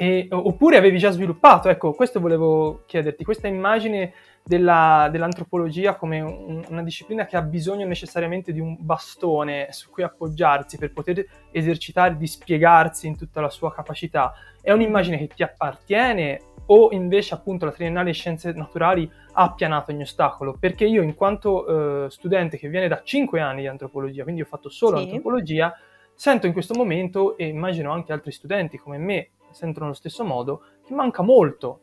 e, 0.00 0.28
oppure 0.30 0.78
avevi 0.78 0.96
già 0.96 1.10
sviluppato? 1.10 1.68
Ecco, 1.68 1.92
questo 1.92 2.20
volevo 2.20 2.84
chiederti, 2.86 3.22
questa 3.22 3.48
immagine 3.48 4.14
della, 4.42 5.10
dell'antropologia 5.12 5.96
come 5.96 6.22
un, 6.22 6.64
una 6.66 6.82
disciplina 6.82 7.26
che 7.26 7.36
ha 7.36 7.42
bisogno 7.42 7.86
necessariamente 7.86 8.50
di 8.50 8.60
un 8.60 8.78
bastone 8.80 9.66
su 9.72 9.90
cui 9.90 10.02
appoggiarsi 10.02 10.78
per 10.78 10.94
poter 10.94 11.26
esercitare, 11.50 12.16
dispiegarsi 12.16 13.08
in 13.08 13.18
tutta 13.18 13.42
la 13.42 13.50
sua 13.50 13.74
capacità, 13.74 14.32
è 14.62 14.72
un'immagine 14.72 15.18
che 15.18 15.26
ti 15.26 15.42
appartiene 15.42 16.40
o 16.64 16.88
invece 16.92 17.34
appunto 17.34 17.66
la 17.66 17.72
triennale 17.72 18.12
scienze 18.12 18.52
naturali 18.52 19.06
ha 19.32 19.42
appianato 19.42 19.90
ogni 19.90 20.04
ostacolo? 20.04 20.56
Perché 20.58 20.86
io 20.86 21.02
in 21.02 21.14
quanto 21.14 22.06
eh, 22.06 22.10
studente 22.10 22.56
che 22.56 22.70
viene 22.70 22.88
da 22.88 23.02
5 23.04 23.38
anni 23.38 23.60
di 23.60 23.66
antropologia, 23.66 24.22
quindi 24.22 24.40
ho 24.40 24.46
fatto 24.46 24.70
solo 24.70 24.96
sì. 24.96 25.02
antropologia, 25.02 25.76
sento 26.14 26.46
in 26.46 26.54
questo 26.54 26.72
momento, 26.72 27.36
e 27.36 27.48
immagino 27.48 27.92
anche 27.92 28.14
altri 28.14 28.32
studenti 28.32 28.78
come 28.78 28.96
me 28.96 29.28
sentono 29.52 29.86
allo 29.86 29.94
stesso 29.94 30.24
modo, 30.24 30.62
che 30.84 30.94
manca 30.94 31.22
molto 31.22 31.80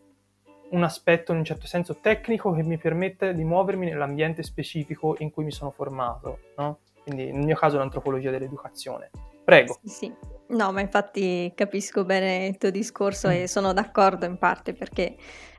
un 0.70 0.84
aspetto 0.84 1.32
in 1.32 1.40
un 1.40 1.46
certo 1.46 1.66
senso 1.66 1.98
tecnico 2.02 2.52
che 2.52 2.64
mi 2.64 2.78
permette 2.78 3.34
di 3.34 3.44
muovermi 3.44 3.86
nell'ambiente 3.86 4.44
specifico 4.44 5.16
in 5.20 5.32
cui 5.32 5.44
mi 5.44 5.52
sono 5.52 5.72
formato, 5.72 6.40
no? 6.58 6.80
Quindi 7.04 7.32
nel 7.32 7.46
mio 7.46 7.56
caso 7.56 7.78
l'antropologia 7.78 8.32
dell'educazione. 8.32 9.10
Prego. 9.46 9.80
Sì, 9.82 9.90
sì. 9.90 10.14
No, 10.48 10.72
ma 10.74 10.82
infatti 10.82 11.52
capisco 11.56 12.04
bene 12.04 12.48
il 12.48 12.58
tuo 12.58 12.70
discorso 12.70 13.30
mm. 13.30 13.32
e 13.32 13.48
sono 13.48 13.72
d'accordo 13.72 14.26
in 14.26 14.38
parte 14.38 14.74
perché 14.74 15.16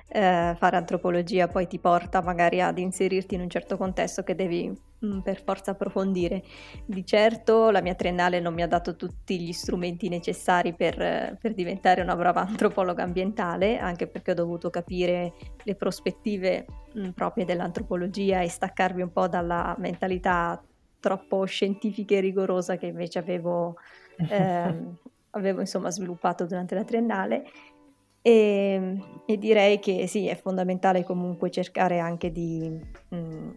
eh, 0.09 0.55
fare 0.59 0.77
antropologia 0.77 1.49
poi 1.49 1.67
ti 1.67 1.79
porta 1.79 2.21
magari 2.21 2.61
ad 2.61 2.79
inserirti 2.79 3.35
in 3.35 3.43
un 3.43 3.49
certo 3.49 3.77
contesto 3.79 4.23
che 4.23 4.35
devi 4.35 4.87
per 5.23 5.43
forza 5.43 5.73
approfondire. 5.73 6.43
Di 6.85 7.05
certo 7.05 7.71
la 7.71 7.81
mia 7.81 7.95
triennale 7.95 8.41
non 8.41 8.55
mi 8.55 8.63
ha 8.63 8.67
dato 8.67 8.97
tutti 8.97 9.41
gli 9.41 9.53
strumenti 9.53 10.09
necessari 10.09 10.75
per, 10.75 11.37
per 11.41 11.55
diventare 11.55 12.01
una 12.03 12.17
brava 12.17 12.41
antropologa 12.41 13.03
ambientale, 13.03 13.79
anche 13.79 14.07
perché 14.07 14.33
ho 14.33 14.35
dovuto 14.35 14.71
capire 14.71 15.35
le 15.63 15.75
prospettive 15.75 16.67
mm, 16.99 17.11
proprie 17.11 17.45
dell'antropologia 17.45 18.41
e 18.41 18.49
staccarmi 18.49 19.03
un 19.03 19.13
po' 19.13 19.29
dalla 19.29 19.75
mentalità 19.79 20.63
troppo 21.01 21.45
scientifica 21.45 22.17
e 22.17 22.21
rigorosa 22.21 22.77
che 22.77 22.87
invece 22.87 23.21
avevo, 23.21 23.77
eh, 24.29 24.75
avevo 25.31 25.61
insomma 25.61 25.91
sviluppato 25.91 26.45
durante 26.45 26.75
la 26.75 26.85
triennale 26.85 27.45
e, 28.21 28.99
e, 29.27 29.39
direi 29.39 29.79
che 29.79 30.07
sì, 30.09 30.27
è 30.27 30.37
fondamentale 30.37 31.05
comunque 31.05 31.51
cercare 31.51 32.01
anche 32.01 32.33
di 32.33 32.69
mh, 33.09 33.17
mm, 33.17 33.51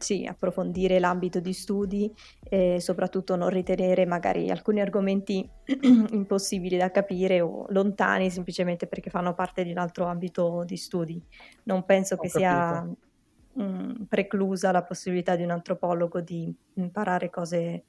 sì, 0.00 0.26
approfondire 0.26 0.98
l'ambito 0.98 1.40
di 1.40 1.52
studi 1.52 2.12
e 2.42 2.80
soprattutto 2.80 3.36
non 3.36 3.50
ritenere 3.50 4.06
magari 4.06 4.50
alcuni 4.50 4.80
argomenti 4.80 5.48
impossibili 6.10 6.78
da 6.78 6.90
capire 6.90 7.40
o 7.42 7.66
lontani 7.68 8.30
semplicemente 8.30 8.86
perché 8.86 9.10
fanno 9.10 9.34
parte 9.34 9.62
di 9.62 9.70
un 9.70 9.78
altro 9.78 10.06
ambito 10.06 10.64
di 10.64 10.76
studi. 10.76 11.22
Non 11.64 11.84
penso 11.84 12.14
Ho 12.14 12.20
che 12.20 12.28
capito. 12.28 12.38
sia 12.38 12.82
mh, 12.82 13.62
mm, 13.62 14.02
preclusa 14.08 14.72
la 14.72 14.82
possibilità 14.82 15.36
di 15.36 15.42
un 15.42 15.50
antropologo 15.50 16.20
di 16.20 16.52
imparare 16.74 17.28
cose, 17.28 17.84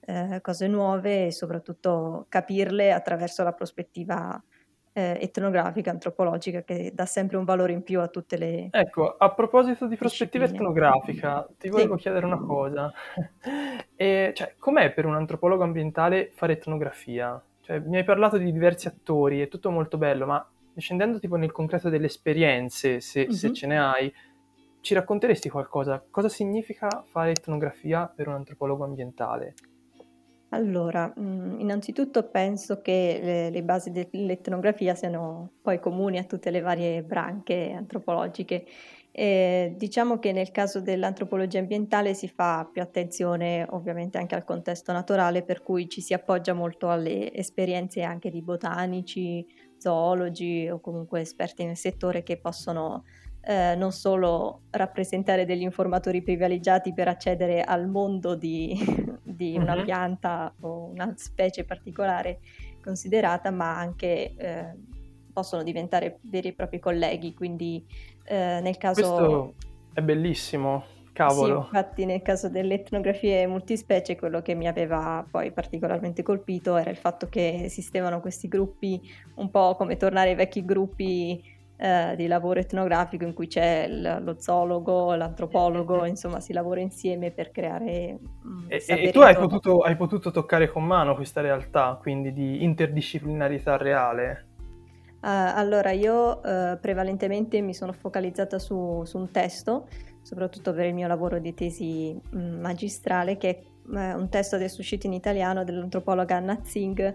eh, 0.00 0.38
cose 0.42 0.66
nuove 0.66 1.26
e 1.26 1.32
soprattutto 1.32 2.26
capirle 2.28 2.92
attraverso 2.92 3.42
la 3.42 3.52
prospettiva 3.52 4.42
eh, 4.96 5.18
etnografica, 5.20 5.90
antropologica, 5.90 6.62
che 6.62 6.92
dà 6.94 7.04
sempre 7.04 7.36
un 7.36 7.44
valore 7.44 7.72
in 7.72 7.82
più 7.82 8.00
a 8.00 8.06
tutte 8.06 8.38
le... 8.38 8.68
Ecco, 8.70 9.16
a 9.16 9.34
proposito 9.34 9.86
di 9.86 9.96
prospettiva 9.96 10.44
discipline. 10.44 10.70
etnografica, 10.70 11.48
ti 11.58 11.68
volevo 11.68 11.96
sì. 11.96 12.02
chiedere 12.02 12.24
una 12.24 12.38
cosa. 12.38 12.92
e, 13.96 14.32
cioè, 14.34 14.54
com'è 14.56 14.92
per 14.92 15.04
un 15.04 15.16
antropologo 15.16 15.64
ambientale 15.64 16.30
fare 16.32 16.52
etnografia? 16.54 17.42
Cioè, 17.60 17.80
mi 17.80 17.96
hai 17.96 18.04
parlato 18.04 18.38
di 18.38 18.52
diversi 18.52 18.86
attori, 18.86 19.40
è 19.40 19.48
tutto 19.48 19.70
molto 19.70 19.98
bello, 19.98 20.26
ma 20.26 20.48
scendendo 20.76 21.18
tipo 21.18 21.34
nel 21.36 21.50
concreto 21.50 21.88
delle 21.88 22.06
esperienze, 22.06 23.00
se, 23.00 23.22
mm-hmm. 23.22 23.30
se 23.30 23.52
ce 23.52 23.66
ne 23.66 23.78
hai, 23.80 24.14
ci 24.80 24.94
racconteresti 24.94 25.48
qualcosa? 25.48 26.04
Cosa 26.08 26.28
significa 26.28 27.04
fare 27.04 27.30
etnografia 27.30 28.06
per 28.06 28.28
un 28.28 28.34
antropologo 28.34 28.84
ambientale? 28.84 29.54
Allora, 30.54 31.12
mhmm, 31.16 31.58
innanzitutto 31.60 32.28
penso 32.30 32.80
che 32.80 33.18
le 33.22 33.50
le 33.50 33.62
basi 33.64 33.90
dell'etnografia 33.90 34.94
siano 34.94 35.54
poi 35.62 35.80
comuni 35.80 36.18
a 36.18 36.24
tutte 36.24 36.50
le 36.50 36.60
varie 36.60 37.02
branche 37.02 37.72
antropologiche. 37.72 38.64
Ehm, 39.10 39.76
diciamo 39.76 40.18
che 40.18 40.32
nel 40.32 40.50
caso 40.52 40.80
dell'antropologia 40.80 41.58
ambientale 41.58 42.14
si 42.14 42.28
fa 42.28 42.68
più 42.70 42.82
attenzione 42.82 43.66
ovviamente 43.70 44.18
anche 44.18 44.34
al 44.36 44.44
contesto 44.44 44.92
naturale, 44.92 45.42
per 45.44 45.62
cui 45.62 45.88
ci 45.88 46.00
si 46.00 46.12
appoggia 46.14 46.52
molto 46.52 46.88
alle 46.90 47.32
esperienze 47.32 48.02
anche 48.02 48.30
di 48.30 48.42
botanici, 48.42 49.44
zoologi 49.76 50.68
o 50.68 50.78
comunque 50.80 51.20
esperti 51.20 51.64
nel 51.64 51.76
settore 51.76 52.22
che 52.22 52.38
possono 52.38 53.02
eh, 53.46 53.74
non 53.76 53.92
solo 53.92 54.62
rappresentare 54.70 55.44
degli 55.44 55.62
informatori 55.62 56.22
privilegiati 56.22 56.92
per 56.92 57.08
accedere 57.08 57.62
al 57.62 57.88
mondo 57.88 58.34
di, 58.34 58.74
di 59.22 59.56
una 59.58 59.76
Mhm. 59.76 59.84
pianta 59.84 60.54
o 60.60 60.84
una 60.86 61.12
specie 61.16 61.64
particolare 61.64 62.40
considerata, 62.82 63.50
ma 63.50 63.76
anche 63.78 64.34
eh, 64.36 64.74
possono 65.32 65.62
diventare 65.62 66.18
veri 66.22 66.48
e 66.48 66.52
propri 66.54 66.78
colleghi. 66.78 67.34
Quindi 67.34 67.84
eh, 68.24 68.60
nel 68.62 68.76
caso 68.78 69.00
Questo 69.00 69.54
è 69.92 70.00
bellissimo, 70.02 70.84
sì, 71.04 71.12
cavolo. 71.12 71.58
infatti 71.58 72.04
nel 72.04 72.22
caso 72.22 72.48
delle 72.48 72.74
etnografie 72.74 73.46
multispecie 73.46 74.16
quello 74.16 74.42
che 74.42 74.54
mi 74.54 74.66
aveva 74.66 75.24
poi 75.30 75.52
particolarmente 75.52 76.22
colpito 76.22 76.76
era 76.76 76.90
il 76.90 76.96
fatto 76.96 77.28
che 77.28 77.64
esistevano 77.64 78.20
questi 78.20 78.48
gruppi, 78.48 79.00
un 79.36 79.50
po' 79.50 79.76
come 79.76 79.96
tornare 79.96 80.30
ai 80.30 80.34
vecchi 80.36 80.64
gruppi 80.64 81.42
eh, 81.76 82.14
di 82.16 82.26
lavoro 82.26 82.60
etnografico 82.60 83.24
in 83.24 83.34
cui 83.34 83.46
c'è 83.46 83.86
il- 83.88 84.20
lo 84.22 84.36
zoologo, 84.38 85.14
l'antropologo, 85.14 86.04
insomma 86.06 86.40
si 86.40 86.52
lavora 86.52 86.80
insieme 86.80 87.30
per 87.30 87.50
creare 87.50 88.18
mm, 88.46 88.66
E, 88.68 88.84
e- 88.86 89.10
tu 89.10 89.20
hai 89.20 89.34
potuto, 89.34 89.80
hai 89.80 89.96
potuto 89.96 90.30
toccare 90.30 90.70
con 90.70 90.84
mano 90.84 91.14
questa 91.14 91.40
realtà, 91.40 91.98
quindi 92.00 92.32
di 92.32 92.62
interdisciplinarità 92.62 93.76
reale. 93.76 94.46
Eh, 95.24 95.28
allora, 95.28 95.90
io 95.90 96.42
eh, 96.42 96.76
prevalentemente 96.80 97.60
mi 97.62 97.72
sono 97.74 97.92
focalizzata 97.92 98.58
su, 98.58 99.02
su 99.04 99.16
un 99.18 99.30
testo, 99.30 99.88
soprattutto 100.22 100.72
per 100.74 100.86
il 100.86 100.94
mio 100.94 101.08
lavoro 101.08 101.38
di 101.38 101.54
tesi 101.54 102.14
mh, 102.30 102.38
magistrale, 102.60 103.36
che 103.38 103.48
è 103.48 103.58
eh, 103.96 104.14
un 104.14 104.28
testo 104.28 104.56
adesso 104.56 104.80
uscito 104.80 105.06
in 105.06 105.14
italiano 105.14 105.64
dell'antropologa 105.64 106.36
Anna 106.36 106.58
Zing, 106.62 107.14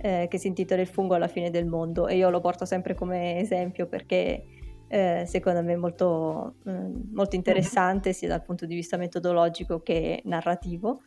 eh, 0.00 0.26
che 0.28 0.38
si 0.38 0.48
intitola 0.48 0.80
Il 0.80 0.86
fungo 0.86 1.14
alla 1.14 1.28
fine 1.28 1.50
del 1.50 1.66
mondo. 1.66 2.08
E 2.08 2.16
io 2.16 2.30
lo 2.30 2.40
porto 2.40 2.64
sempre 2.64 2.94
come 2.94 3.38
esempio 3.38 3.86
perché 3.86 4.44
eh, 4.88 5.24
secondo 5.26 5.62
me 5.62 5.74
è 5.74 5.76
molto, 5.76 6.54
mm, 6.68 7.12
molto 7.12 7.36
interessante 7.36 8.12
sia 8.12 8.28
dal 8.28 8.42
punto 8.42 8.66
di 8.66 8.74
vista 8.74 8.96
metodologico 8.96 9.80
che 9.80 10.22
narrativo. 10.24 11.02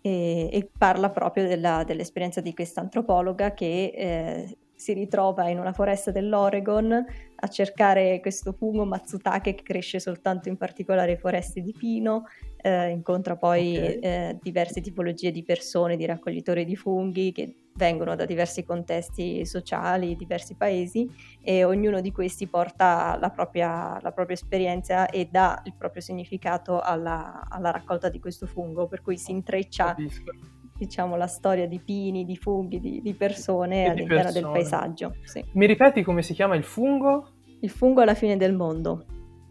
E, 0.00 0.50
e 0.52 0.70
parla 0.76 1.10
proprio 1.10 1.48
della- 1.48 1.82
dell'esperienza 1.82 2.42
di 2.42 2.52
questa 2.52 2.82
antropologa 2.82 3.54
che 3.54 3.92
eh, 3.94 4.56
si 4.84 4.92
ritrova 4.92 5.48
in 5.48 5.58
una 5.58 5.72
foresta 5.72 6.10
dell'Oregon 6.10 6.92
a 7.36 7.48
cercare 7.48 8.20
questo 8.20 8.52
fungo 8.52 8.84
Matsutake 8.84 9.54
che 9.54 9.62
cresce 9.62 9.98
soltanto 9.98 10.50
in 10.50 10.58
particolari 10.58 11.16
foreste 11.16 11.62
di 11.62 11.74
pino, 11.76 12.26
eh, 12.58 12.90
incontra 12.90 13.36
poi 13.36 13.78
Ok. 13.78 13.98
eh, 14.02 14.38
diverse 14.42 14.82
tipologie 14.82 15.30
di 15.30 15.42
persone, 15.42 15.96
di 15.96 16.04
raccoglitori 16.04 16.66
di 16.66 16.76
funghi 16.76 17.32
che 17.32 17.56
vengono 17.76 18.14
da 18.14 18.26
diversi 18.26 18.62
contesti 18.62 19.46
sociali, 19.46 20.16
diversi 20.16 20.54
paesi 20.54 21.10
e 21.42 21.64
ognuno 21.64 22.02
di 22.02 22.12
questi 22.12 22.46
porta 22.46 23.16
la 23.18 23.30
propria, 23.30 23.98
la 24.02 24.12
propria 24.12 24.36
esperienza 24.36 25.06
e 25.08 25.28
dà 25.30 25.62
il 25.64 25.74
proprio 25.78 26.02
significato 26.02 26.78
alla, 26.78 27.46
alla 27.48 27.70
raccolta 27.70 28.10
di 28.10 28.20
questo 28.20 28.46
fungo, 28.46 28.86
per 28.86 29.00
cui 29.00 29.16
si 29.16 29.30
intreccia 29.30 29.94
Capisco. 29.94 30.53
Diciamo 30.76 31.16
la 31.16 31.26
storia 31.26 31.66
di 31.66 31.78
pini, 31.78 32.24
di 32.24 32.36
funghi, 32.36 32.80
di, 32.80 33.00
di 33.00 33.14
persone 33.14 33.82
di 33.82 33.90
all'interno 33.90 34.32
del 34.32 34.42
persone. 34.42 34.52
paesaggio. 34.52 35.14
sì. 35.24 35.44
Mi 35.52 35.66
ripeti 35.66 36.02
come 36.02 36.22
si 36.22 36.34
chiama 36.34 36.56
il 36.56 36.64
fungo 36.64 37.28
Il 37.60 37.70
fungo 37.70 38.00
alla 38.02 38.14
fine 38.14 38.36
del 38.36 38.54
mondo 38.54 39.04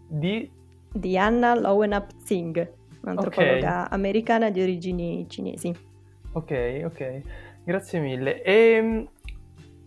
di... 0.08 0.50
di 0.92 1.18
Anna 1.18 1.56
Lowenap 1.56 2.12
Singh, 2.24 2.72
un'antropologa 3.02 3.90
americana 3.90 4.50
di 4.50 4.62
origini 4.62 5.26
cinesi. 5.28 5.74
Ok, 6.34 6.82
ok, 6.86 7.22
grazie 7.64 8.00
mille. 8.00 8.42
E 8.42 9.08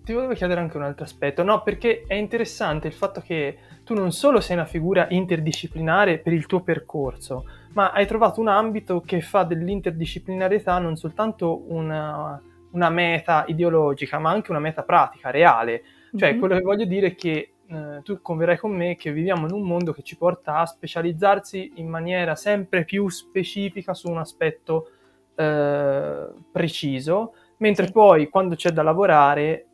ti 0.06 0.12
volevo 0.12 0.34
chiedere 0.34 0.60
anche 0.60 0.76
un 0.76 0.84
altro 0.84 1.04
aspetto, 1.04 1.42
no, 1.42 1.62
perché 1.62 2.04
è 2.06 2.14
interessante 2.14 2.86
il 2.86 2.92
fatto 2.92 3.21
che 3.21 3.58
tu 3.82 3.92
non 3.92 4.12
solo 4.12 4.38
sei 4.38 4.54
una 4.54 4.64
figura 4.64 5.08
interdisciplinare 5.10 6.19
per 6.19 6.32
il 6.32 6.47
tuo 6.47 6.60
percorso, 6.60 7.45
ma 7.73 7.90
hai 7.90 8.06
trovato 8.06 8.40
un 8.40 8.47
ambito 8.47 9.00
che 9.00 9.21
fa 9.21 9.42
dell'interdisciplinarietà 9.42 10.78
non 10.78 10.95
soltanto 10.95 11.64
una, 11.73 12.40
una 12.71 12.88
meta 12.88 13.47
ideologica, 13.49 14.21
ma 14.21 14.30
anche 14.30 14.52
una 14.52 14.60
meta 14.60 14.84
pratica, 14.84 15.30
reale. 15.30 15.82
Cioè, 16.14 16.34
Mhm. 16.34 16.38
quello 16.38 16.54
che 16.54 16.62
voglio 16.62 16.84
dire 16.84 17.08
è 17.08 17.14
che 17.16 17.50
eh, 17.69 18.00
tu 18.04 18.23
converrai 18.23 18.58
con 18.58 18.71
me 18.71 18.95
che 18.95 19.10
viviamo 19.10 19.49
in 19.49 19.52
un 19.52 19.62
mondo 19.62 19.92
che 19.92 20.02
ci 20.02 20.16
porta 20.16 20.58
a 20.58 20.66
specializzarsi 20.66 21.73
in 21.75 21.88
maniera 21.88 22.36
sempre 22.36 22.84
più 22.84 23.08
specifica 23.08 23.92
su 23.92 24.08
un 24.08 24.19
aspetto 24.19 24.90
eh, 25.34 26.26
preciso, 26.52 27.32
mentre 27.56 27.86
Sì. 27.86 27.92
poi 27.92 28.28
quando 28.28 28.54
c'è 28.54 28.71
da 28.71 28.82
lavorare 28.82 29.66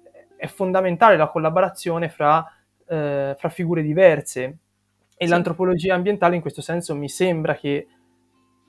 è 0.43 0.49
fondamentale 0.49 1.17
la 1.17 1.29
collaborazione 1.29 2.09
fra, 2.09 2.45
eh, 2.89 3.37
fra 3.39 3.49
figure 3.49 3.81
diverse. 3.81 4.43
E 5.17 5.25
Sì. 5.25 5.29
l'antropologia 5.29 5.95
ambientale 5.95 6.35
in 6.35 6.41
questo 6.41 6.61
senso 6.61 6.97
mi 6.97 7.09
sembra 7.09 7.55
che 7.55 7.87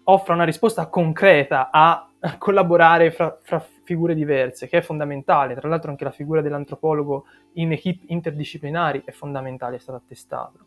offra 0.04 0.36
una 0.36 0.44
risposta 0.44 0.86
concreta 0.86 1.72
a 1.72 2.08
collaborare 2.38 3.10
fra, 3.10 3.36
fra 3.42 3.60
figure 3.60 4.14
diverse, 4.14 4.68
che 4.68 4.78
è 4.78 4.82
fondamentale. 4.82 5.56
Tra 5.56 5.68
l'altro 5.68 5.90
anche 5.90 6.04
la 6.04 6.12
figura 6.12 6.42
dell'antropologo 6.42 7.26
in 7.54 7.72
equip 7.72 8.04
interdisciplinari 8.06 9.02
è 9.04 9.12
fondamentale, 9.12 9.78
è 9.78 9.80
stato 9.80 9.98
attestato. 9.98 10.60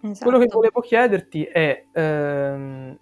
Quello 0.00 0.38
che 0.38 0.44
Esatto. 0.44 0.56
volevo 0.58 0.80
chiederti 0.80 1.44
è, 1.44 1.84
ehm, 1.92 2.98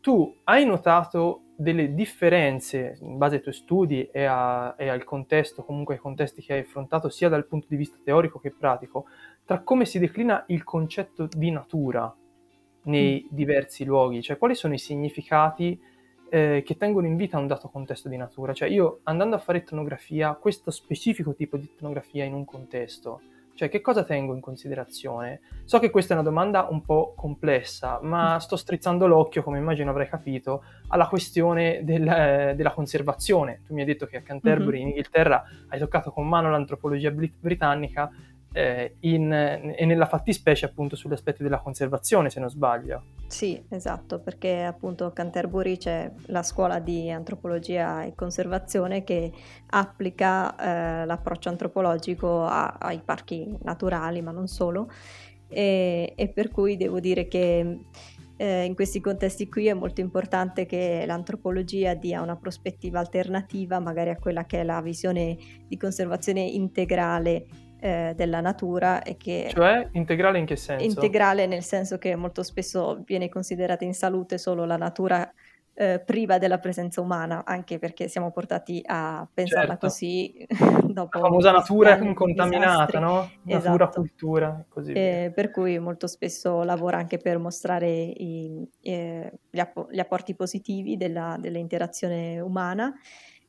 tu 0.00 0.34
hai 0.44 0.64
notato 0.66 1.42
delle 1.56 1.94
differenze 1.94 2.98
in 3.00 3.16
base 3.18 3.36
ai 3.36 3.42
tuoi 3.42 3.54
studi 3.54 4.08
e, 4.12 4.24
a- 4.24 4.74
e 4.78 4.88
al 4.88 5.04
contesto, 5.04 5.64
comunque 5.64 5.94
ai 5.94 6.00
contesti 6.00 6.42
che 6.42 6.52
hai 6.54 6.60
affrontato, 6.60 7.08
sia 7.08 7.28
dal 7.28 7.46
punto 7.46 7.66
di 7.68 7.76
vista 7.76 7.96
teorico 8.02 8.38
che 8.38 8.50
pratico, 8.50 9.06
tra 9.44 9.60
come 9.60 9.84
si 9.86 9.98
declina 9.98 10.44
il 10.48 10.64
concetto 10.64 11.28
di 11.30 11.50
natura 11.50 12.14
nei 12.84 13.26
diversi 13.30 13.84
luoghi? 13.84 14.22
Cioè, 14.22 14.38
quali 14.38 14.54
sono 14.54 14.74
i 14.74 14.78
significati 14.78 15.78
eh, 16.28 16.62
che 16.64 16.76
tengono 16.76 17.06
in 17.06 17.16
vita 17.16 17.38
un 17.38 17.46
dato 17.46 17.68
contesto 17.68 18.08
di 18.08 18.16
natura? 18.16 18.52
Cioè, 18.52 18.68
io 18.68 19.00
andando 19.04 19.36
a 19.36 19.38
fare 19.38 19.58
etnografia, 19.58 20.34
questo 20.34 20.70
specifico 20.70 21.34
tipo 21.34 21.56
di 21.56 21.68
etnografia 21.72 22.24
in 22.24 22.34
un 22.34 22.44
contesto, 22.44 23.22
cioè, 23.56 23.68
che 23.68 23.80
cosa 23.80 24.04
tengo 24.04 24.34
in 24.34 24.40
considerazione? 24.40 25.40
So 25.64 25.78
che 25.80 25.90
questa 25.90 26.12
è 26.14 26.16
una 26.16 26.24
domanda 26.28 26.68
un 26.70 26.82
po' 26.82 27.14
complessa, 27.16 27.98
ma 28.02 28.38
sto 28.38 28.54
strizzando 28.56 29.06
l'occhio, 29.06 29.42
come 29.42 29.58
immagino 29.58 29.90
avrai 29.90 30.08
capito, 30.08 30.62
alla 30.88 31.08
questione 31.08 31.80
del- 31.82 32.06
eh, 32.06 32.54
della 32.54 32.70
conservazione. 32.70 33.62
Tu 33.66 33.74
mi 33.74 33.80
hai 33.80 33.86
detto 33.86 34.06
che 34.06 34.18
a 34.18 34.20
Canterbury, 34.20 34.80
in 34.80 34.88
Inghilterra, 34.88 35.42
hai 35.68 35.78
toccato 35.78 36.12
con 36.12 36.28
mano 36.28 36.50
l'antropologia 36.50 37.10
brit- 37.10 37.34
britannica 37.40 38.10
eh, 38.56 38.96
in- 39.00 39.74
e 39.76 39.84
nella 39.84 40.06
fattispecie 40.06 40.64
appunto 40.64 40.96
sugli 40.96 41.12
aspetti 41.12 41.42
della 41.42 41.58
conservazione, 41.58 42.30
se 42.30 42.40
non 42.40 42.48
sbaglio. 42.48 43.02
Sì, 43.26 43.62
esatto, 43.68 44.18
perché 44.20 44.62
appunto 44.62 45.04
a 45.04 45.12
Canterbury 45.12 45.76
c'è 45.76 46.10
la 46.26 46.42
scuola 46.42 46.78
di 46.78 47.10
antropologia 47.10 48.04
e 48.04 48.14
conservazione 48.14 49.04
che 49.04 49.30
applica 49.70 50.56
eh, 50.56 51.04
l'approccio 51.04 51.50
antropologico 51.50 52.44
a- 52.44 52.76
ai 52.80 53.02
parchi 53.04 53.54
naturali, 53.62 54.22
ma 54.22 54.30
non 54.30 54.46
solo, 54.46 54.88
e, 55.48 56.14
e 56.16 56.28
per 56.28 56.50
cui 56.50 56.78
devo 56.78 56.98
dire 56.98 57.28
che 57.28 57.80
eh, 58.38 58.64
in 58.64 58.74
questi 58.74 59.00
contesti 59.00 59.48
qui 59.48 59.66
è 59.66 59.74
molto 59.74 60.00
importante 60.00 60.66
che 60.66 61.04
l'antropologia 61.06 61.94
dia 61.94 62.22
una 62.22 62.36
prospettiva 62.36 63.00
alternativa 63.00 63.78
magari 63.80 64.10
a 64.10 64.16
quella 64.16 64.44
che 64.44 64.60
è 64.60 64.62
la 64.62 64.80
visione 64.80 65.36
di 65.66 65.76
conservazione 65.76 66.40
integrale 66.40 67.46
eh, 67.86 68.12
della 68.16 68.40
natura 68.40 69.02
e 69.02 69.16
che 69.16 69.46
Cioè, 69.52 69.88
integrale 69.92 70.38
in 70.38 70.44
che 70.46 70.56
senso? 70.56 71.00
integrale 71.00 71.46
nel 71.46 71.62
senso 71.62 71.98
che 71.98 72.16
molto 72.16 72.42
spesso 72.42 73.02
viene 73.04 73.28
considerata 73.28 73.84
in 73.84 73.94
salute 73.94 74.38
solo 74.38 74.64
la 74.64 74.76
natura 74.76 75.30
eh, 75.78 76.00
priva 76.04 76.38
della 76.38 76.58
presenza 76.58 77.00
umana, 77.00 77.44
anche 77.44 77.78
perché 77.78 78.08
siamo 78.08 78.30
portati 78.32 78.82
a 78.84 79.26
pensarla 79.32 79.76
Certo. 79.76 79.86
così 79.86 80.46
dopo 80.92 81.18
La 81.18 81.24
famosa 81.24 81.50
natura 81.52 81.96
incontaminata, 81.96 82.98
no? 82.98 83.30
Natura, 83.42 83.86
Esatto. 83.86 84.00
cultura, 84.00 84.58
e 84.60 84.64
così 84.68 84.92
via. 84.92 85.02
Eh, 85.02 85.32
per 85.34 85.50
cui 85.50 85.78
molto 85.78 86.06
spesso 86.06 86.62
lavora 86.62 86.96
anche 86.96 87.18
per 87.18 87.38
mostrare 87.38 87.88
i- 87.90 88.66
eh, 88.80 89.30
gli, 89.50 89.58
appo- 89.58 89.88
gli 89.90 89.98
apporti 89.98 90.34
positivi 90.34 90.96
della- 90.96 91.36
dell'interazione 91.38 92.40
umana, 92.40 92.94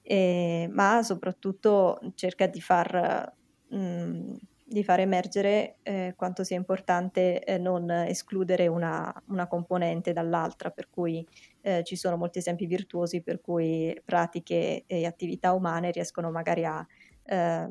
eh, 0.01 0.67
ma 0.71 1.01
soprattutto 1.03 1.99
cerca 2.15 2.47
di 2.47 2.59
far 2.59 3.33
di 3.69 4.83
far 4.83 4.99
emergere 4.99 5.77
eh, 5.83 6.13
quanto 6.17 6.43
sia 6.43 6.57
importante 6.57 7.41
eh, 7.43 7.57
non 7.57 7.89
escludere 7.89 8.67
una, 8.67 9.13
una, 9.27 9.47
componente 9.47 10.11
dall'altra, 10.11 10.71
per 10.71 10.89
cui 10.89 11.25
eh, 11.61 11.83
ci 11.83 11.95
sono 11.95 12.17
molti 12.17 12.39
esempi 12.39 12.65
virtuosi 12.65 13.21
per 13.21 13.39
cui 13.39 13.97
pratiche 14.03 14.83
e 14.85 15.05
attività 15.05 15.53
umane 15.53 15.91
riescono 15.91 16.31
magari 16.31 16.65
a, 16.65 16.85
eh, 17.25 17.69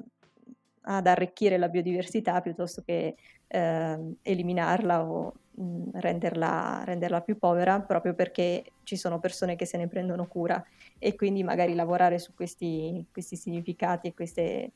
ad 0.81 1.07
arricchire 1.07 1.59
la 1.59 1.69
biodiversità 1.69 2.41
piuttosto 2.41 2.83
che 2.83 3.17
eh, 3.47 4.15
eliminarla 4.23 5.05
o 5.05 5.35
mh, 5.51 6.01
renderla, 6.01 6.83
renderla 6.85 7.21
più 7.21 7.37
povera, 7.39 7.81
proprio 7.81 8.15
perché 8.15 8.73
ci 8.85 8.97
sono 8.97 9.19
persone 9.19 9.55
che 9.55 9.67
se 9.67 9.77
ne 9.77 9.89
prendono 9.89 10.27
cura 10.27 10.65
e 10.99 11.15
quindi 11.15 11.43
magari 11.43 11.75
lavorare 11.75 12.19
su 12.19 12.33
questi, 12.35 13.05
questi 13.13 13.37
significati 13.37 14.09
e 14.09 14.15
queste 14.15 14.73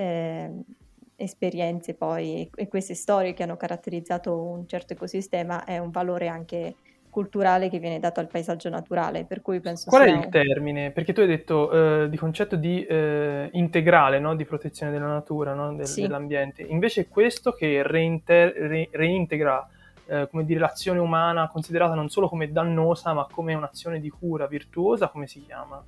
eh, 0.00 0.50
esperienze 1.16 1.94
poi 1.94 2.50
e 2.54 2.68
queste 2.68 2.94
storie 2.94 3.34
che 3.34 3.42
hanno 3.42 3.58
caratterizzato 3.58 4.34
un 4.34 4.66
certo 4.66 4.94
ecosistema 4.94 5.64
è 5.64 5.76
un 5.76 5.90
valore 5.90 6.28
anche 6.28 6.74
culturale 7.10 7.68
che 7.68 7.80
viene 7.80 7.98
dato 7.98 8.20
al 8.20 8.28
paesaggio 8.28 8.68
naturale, 8.68 9.24
per 9.24 9.42
cui 9.42 9.58
penso 9.60 9.90
Qual 9.90 10.06
è 10.06 10.10
il 10.10 10.28
termine? 10.28 10.92
Perché 10.92 11.12
tu 11.12 11.20
hai 11.20 11.26
detto 11.26 12.04
eh, 12.04 12.08
di 12.08 12.16
concetto 12.16 12.54
di 12.54 12.84
eh, 12.84 13.48
integrale, 13.52 14.20
no? 14.20 14.36
di 14.36 14.44
protezione 14.44 14.92
della 14.92 15.08
natura, 15.08 15.52
no? 15.52 15.74
Del, 15.74 15.86
sì. 15.86 16.02
dell'ambiente. 16.02 16.62
Invece 16.62 17.08
questo 17.08 17.50
che 17.50 17.82
reinter- 17.82 18.54
re- 18.56 18.88
reintegra 18.92 19.68
eh, 20.06 20.28
come 20.30 20.44
dire, 20.44 20.60
l'azione 20.60 21.00
umana 21.00 21.48
considerata 21.48 21.94
non 21.94 22.08
solo 22.08 22.28
come 22.28 22.52
dannosa, 22.52 23.12
ma 23.12 23.26
come 23.30 23.54
un'azione 23.54 23.98
di 23.98 24.08
cura 24.08 24.46
virtuosa, 24.46 25.08
come 25.08 25.26
si 25.26 25.44
chiama? 25.44 25.82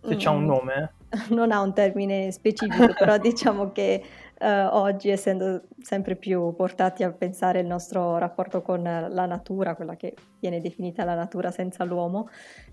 Se 0.00 0.14
mm. 0.14 0.18
c'ha 0.18 0.30
un 0.30 0.46
nome? 0.46 0.92
Non 1.30 1.52
ha 1.52 1.60
un 1.60 1.72
termine 1.72 2.30
specifico, 2.30 2.92
però 2.98 3.16
diciamo 3.18 3.72
che 3.72 4.02
eh, 4.36 4.64
oggi, 4.64 5.10
essendo 5.10 5.62
sempre 5.80 6.16
più 6.16 6.54
portati 6.54 7.02
a 7.02 7.12
pensare 7.12 7.60
il 7.60 7.66
nostro 7.66 8.18
rapporto 8.18 8.62
con 8.62 8.82
la 8.82 9.26
natura, 9.26 9.74
quella 9.74 9.96
che 9.96 10.14
viene 10.40 10.60
definita 10.60 11.04
la 11.04 11.14
natura 11.14 11.50
senza 11.50 11.84
l'uomo, 11.84 12.28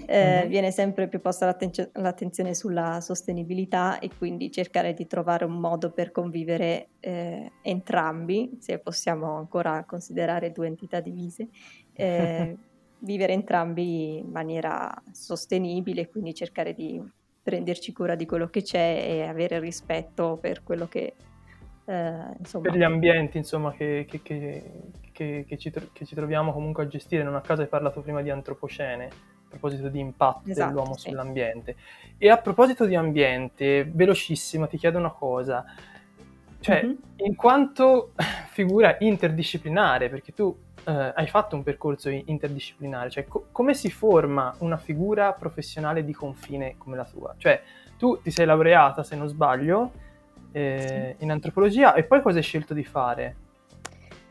eh, 0.05 0.39
mm-hmm. 0.39 0.49
viene 0.49 0.71
sempre 0.71 1.07
più 1.07 1.21
posta 1.21 1.45
l'attenzio- 1.45 1.89
l'attenzione 1.93 2.53
sulla 2.53 2.99
sostenibilità 3.01 3.99
e 3.99 4.09
quindi 4.17 4.51
cercare 4.51 4.93
di 4.93 5.07
trovare 5.07 5.45
un 5.45 5.59
modo 5.59 5.91
per 5.91 6.11
convivere 6.11 6.89
eh, 6.99 7.51
entrambi, 7.61 8.57
se 8.59 8.79
possiamo 8.79 9.37
ancora 9.37 9.83
considerare 9.85 10.51
due 10.51 10.67
entità 10.67 10.99
divise. 10.99 11.47
Eh, 11.93 12.57
vivere 13.03 13.33
entrambi 13.33 14.17
in 14.17 14.29
maniera 14.29 14.93
sostenibile, 15.11 16.07
quindi 16.07 16.35
cercare 16.35 16.73
di 16.73 17.01
prenderci 17.41 17.91
cura 17.91 18.15
di 18.15 18.25
quello 18.25 18.49
che 18.49 18.61
c'è 18.61 19.03
e 19.05 19.23
avere 19.23 19.59
rispetto 19.59 20.37
per 20.39 20.63
quello 20.63 20.87
che 20.87 21.15
eh, 21.85 22.59
per 22.61 22.75
gli 22.75 22.83
ambienti 22.83 23.37
insomma, 23.37 23.73
che, 23.73 24.05
che, 24.07 24.21
che, 24.21 25.45
che 25.47 25.57
ci, 25.57 25.73
ci, 25.91 26.15
troviamo 26.15 26.53
comunque 26.53 26.83
a 26.83 26.87
gestire. 26.87 27.23
Non 27.23 27.35
a 27.35 27.41
caso 27.41 27.61
hai 27.61 27.67
parlato 27.67 28.01
prima 28.01 28.21
di 28.21 28.29
antropocene, 28.29 29.05
a 29.05 29.09
proposito 29.49 29.89
di 29.89 29.99
impatto 29.99 30.49
esatto, 30.49 30.69
dell'uomo 30.69 30.95
sì. 30.95 31.09
sull'ambiente. 31.09 31.75
E 32.17 32.29
a 32.29 32.37
proposito 32.37 32.85
di 32.85 32.95
ambiente, 32.95 33.83
velocissimo, 33.83 34.67
ti 34.67 34.77
chiedo 34.77 34.99
una 34.99 35.11
cosa. 35.11 35.65
Cioè, 36.61 36.83
mm-hmm. 36.85 36.95
in 37.17 37.35
quanto 37.35 38.13
figura 38.51 38.95
interdisciplinare, 38.99 40.09
perché 40.09 40.31
tu 40.31 40.55
eh, 40.85 41.11
hai 41.15 41.27
fatto 41.27 41.55
un 41.55 41.63
percorso 41.63 42.09
interdisciplinare, 42.09 43.09
cioè 43.09 43.25
co- 43.25 43.47
come 43.51 43.73
si 43.73 43.89
forma 43.89 44.53
una 44.59 44.77
figura 44.77 45.33
professionale 45.33 46.05
di 46.05 46.13
confine 46.13 46.75
come 46.77 46.95
la 46.95 47.05
tua? 47.05 47.33
Cioè, 47.37 47.61
tu 47.97 48.21
ti 48.21 48.29
sei 48.29 48.45
laureata, 48.45 49.03
se 49.03 49.15
non 49.15 49.27
sbaglio, 49.27 49.91
eh, 50.51 51.15
in 51.17 51.31
antropologia 51.31 51.93
e 51.93 52.03
poi 52.03 52.21
cosa 52.21 52.37
hai 52.37 52.43
scelto 52.43 52.73
di 52.73 52.83
fare? 52.83 53.35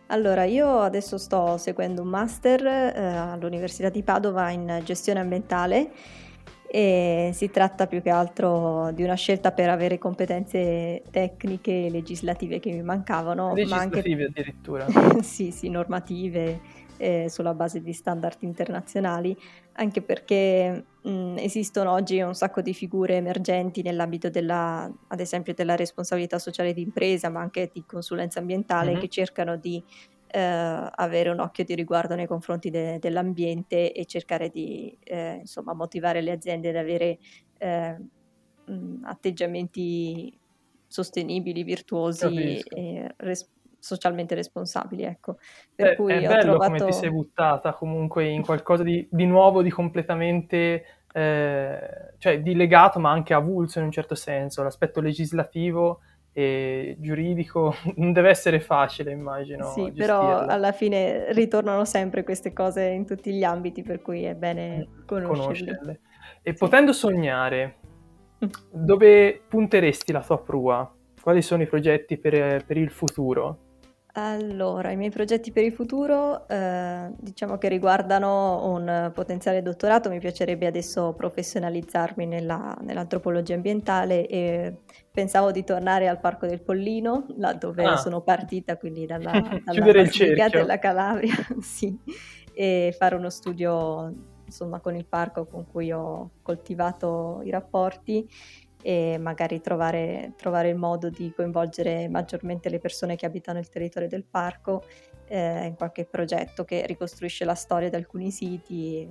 Allora, 0.06 0.44
io 0.44 0.80
adesso 0.80 1.18
sto 1.18 1.56
seguendo 1.56 2.02
un 2.02 2.08
master 2.08 2.66
eh, 2.66 3.16
all'Università 3.16 3.90
di 3.90 4.02
Padova 4.02 4.50
in 4.50 4.80
gestione 4.84 5.20
ambientale 5.20 5.90
e 6.72 7.30
si 7.34 7.50
tratta 7.50 7.88
più 7.88 8.00
che 8.00 8.10
altro 8.10 8.92
di 8.92 9.02
una 9.02 9.14
scelta 9.14 9.50
per 9.50 9.68
avere 9.68 9.98
competenze 9.98 11.02
tecniche 11.10 11.86
e 11.86 11.90
legislative 11.90 12.60
che 12.60 12.70
mi 12.70 12.82
mancavano. 12.82 13.54
Legislative 13.54 14.24
anche... 14.24 14.40
addirittura. 14.40 14.86
sì, 15.20 15.50
sì, 15.50 15.68
normative 15.68 16.60
eh, 16.96 17.26
sulla 17.28 17.54
base 17.54 17.82
di 17.82 17.92
standard 17.92 18.36
internazionali, 18.42 19.36
anche 19.72 20.00
perché 20.00 20.84
mh, 21.02 21.38
esistono 21.38 21.90
oggi 21.90 22.20
un 22.20 22.36
sacco 22.36 22.60
di 22.60 22.72
figure 22.72 23.16
emergenti 23.16 23.82
nell'ambito 23.82 24.30
della, 24.30 24.88
ad 25.08 25.18
esempio, 25.18 25.54
della 25.54 25.74
responsabilità 25.74 26.38
sociale 26.38 26.72
di 26.72 26.82
impresa, 26.82 27.30
ma 27.30 27.40
anche 27.40 27.68
di 27.72 27.82
consulenza 27.84 28.38
ambientale, 28.38 28.92
mm-hmm. 28.92 29.00
che 29.00 29.08
cercano 29.08 29.56
di 29.56 29.82
eh, 30.32 30.90
avere 30.94 31.30
un 31.30 31.40
occhio 31.40 31.64
di 31.64 31.74
riguardo 31.74 32.14
nei 32.14 32.26
confronti 32.26 32.70
de- 32.70 32.98
dell'ambiente 32.98 33.92
e 33.92 34.04
cercare 34.06 34.48
di 34.48 34.96
eh, 35.02 35.38
insomma, 35.40 35.74
motivare 35.74 36.20
le 36.20 36.32
aziende 36.32 36.70
ad 36.70 36.76
avere 36.76 37.18
eh, 37.58 37.96
mh, 38.64 39.04
atteggiamenti 39.04 40.38
sostenibili, 40.86 41.62
virtuosi 41.62 42.58
e 42.58 43.14
res- 43.18 43.50
socialmente 43.78 44.34
responsabili, 44.34 45.04
ecco. 45.04 45.38
Per 45.74 45.92
è, 45.92 45.94
cui 45.96 46.12
è 46.12 46.20
bello 46.20 46.40
trovato... 46.40 46.64
come 46.64 46.84
ti 46.84 46.92
sei 46.92 47.10
buttata 47.10 47.72
comunque 47.72 48.26
in 48.26 48.42
qualcosa 48.42 48.82
di, 48.82 49.06
di 49.10 49.24
nuovo, 49.24 49.62
di 49.62 49.70
completamente, 49.70 50.84
eh, 51.12 52.14
cioè 52.18 52.40
di 52.42 52.54
legato 52.54 52.98
ma 53.00 53.10
anche 53.10 53.34
avulso 53.34 53.78
in 53.78 53.86
un 53.86 53.92
certo 53.92 54.14
senso. 54.14 54.62
L'aspetto 54.62 55.00
legislativo 55.00 56.00
e 56.32 56.96
giuridico 56.98 57.74
non 57.96 58.12
deve 58.12 58.30
essere 58.30 58.60
facile, 58.60 59.12
immagino. 59.12 59.70
Sì, 59.72 59.92
però 59.92 60.38
alla 60.38 60.72
fine 60.72 61.32
ritornano 61.32 61.84
sempre 61.84 62.22
queste 62.24 62.52
cose 62.52 62.84
in 62.84 63.04
tutti 63.04 63.32
gli 63.32 63.44
ambiti, 63.44 63.82
per 63.82 64.00
cui 64.02 64.24
è 64.24 64.34
bene 64.34 64.88
mm, 64.88 65.06
conoscerle. 65.06 65.38
conoscerle. 65.38 66.00
E 66.42 66.52
sì. 66.52 66.58
potendo 66.58 66.92
sognare, 66.92 67.76
mm. 68.44 68.48
dove 68.70 69.42
punteresti 69.48 70.12
la 70.12 70.22
tua 70.22 70.40
prua? 70.40 70.94
Quali 71.20 71.42
sono 71.42 71.62
i 71.62 71.66
progetti 71.66 72.16
per, 72.16 72.64
per 72.64 72.76
il 72.76 72.90
futuro? 72.90 73.69
Allora, 74.14 74.90
i 74.90 74.96
miei 74.96 75.10
progetti 75.10 75.52
per 75.52 75.62
il 75.62 75.72
futuro, 75.72 76.48
eh, 76.48 77.12
diciamo 77.16 77.58
che 77.58 77.68
riguardano 77.68 78.66
un 78.72 79.12
potenziale 79.14 79.62
dottorato, 79.62 80.10
mi 80.10 80.18
piacerebbe 80.18 80.66
adesso 80.66 81.12
professionalizzarmi 81.12 82.26
nella, 82.26 82.76
nell'antropologia 82.80 83.54
ambientale 83.54 84.26
e 84.26 84.78
pensavo 85.12 85.52
di 85.52 85.62
tornare 85.62 86.08
al 86.08 86.18
Parco 86.18 86.46
del 86.46 86.60
Pollino, 86.60 87.26
là 87.36 87.52
dove 87.52 87.84
ah. 87.84 87.96
sono 87.96 88.20
partita, 88.20 88.76
quindi 88.76 89.06
dalla, 89.06 89.30
dalla 89.64 89.92
della 90.48 90.78
Calabria, 90.78 91.34
sì, 91.60 91.96
e 92.52 92.94
fare 92.98 93.14
uno 93.14 93.30
studio 93.30 94.12
insomma 94.44 94.80
con 94.80 94.96
il 94.96 95.06
parco 95.06 95.46
con 95.46 95.64
cui 95.70 95.92
ho 95.92 96.32
coltivato 96.42 97.40
i 97.44 97.50
rapporti 97.50 98.28
e 98.82 99.18
magari 99.18 99.60
trovare, 99.60 100.32
trovare, 100.36 100.68
il 100.68 100.76
modo 100.76 101.10
di 101.10 101.32
coinvolgere 101.34 102.08
maggiormente 102.08 102.68
le 102.68 102.78
persone 102.78 103.16
che 103.16 103.26
abitano 103.26 103.58
il 103.58 103.68
territorio 103.68 104.08
del 104.08 104.24
parco 104.24 104.84
eh, 105.28 105.66
in 105.66 105.74
qualche 105.76 106.06
progetto 106.06 106.64
che 106.64 106.84
ricostruisce 106.86 107.44
la 107.44 107.54
storia 107.54 107.88
di 107.88 107.96
alcuni 107.96 108.30
siti 108.30 109.08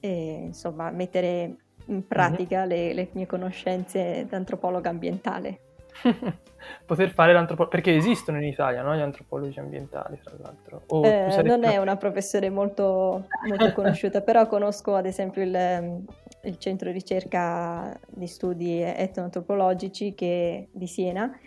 e, 0.00 0.42
insomma 0.44 0.90
mettere 0.90 1.56
in 1.86 1.96
mhm. 1.96 2.06
pratica 2.06 2.64
le, 2.64 2.92
le, 2.92 3.08
mie 3.12 3.26
conoscenze 3.26 4.26
di 4.28 4.34
antropologa 4.34 4.90
ambientale. 4.90 5.60
Poter 6.86 7.10
fare 7.10 7.32
l'antropologo, 7.32 7.74
perché 7.74 7.94
esistono 7.94 8.38
in 8.38 8.44
Italia 8.44 8.82
no? 8.82 8.94
gli 8.94 9.00
antropologi 9.00 9.58
ambientali, 9.58 10.18
tra 10.22 10.34
l'altro. 10.40 10.82
Eh, 11.04 11.42
non 11.42 11.64
è 11.64 11.76
una 11.76 11.96
professione 11.96 12.50
molto, 12.50 13.26
molto 13.46 13.72
conosciuta, 13.72 14.20
però 14.22 14.46
conosco 14.46 14.94
ad 14.94 15.06
esempio 15.06 15.42
il, 15.42 16.04
il 16.44 16.58
centro 16.58 16.90
ricerca 16.90 17.98
di 18.08 18.26
studi 18.26 18.80
etnoantropologici 18.80 20.14
che, 20.14 20.68
di 20.72 20.86
Siena, 20.86 21.38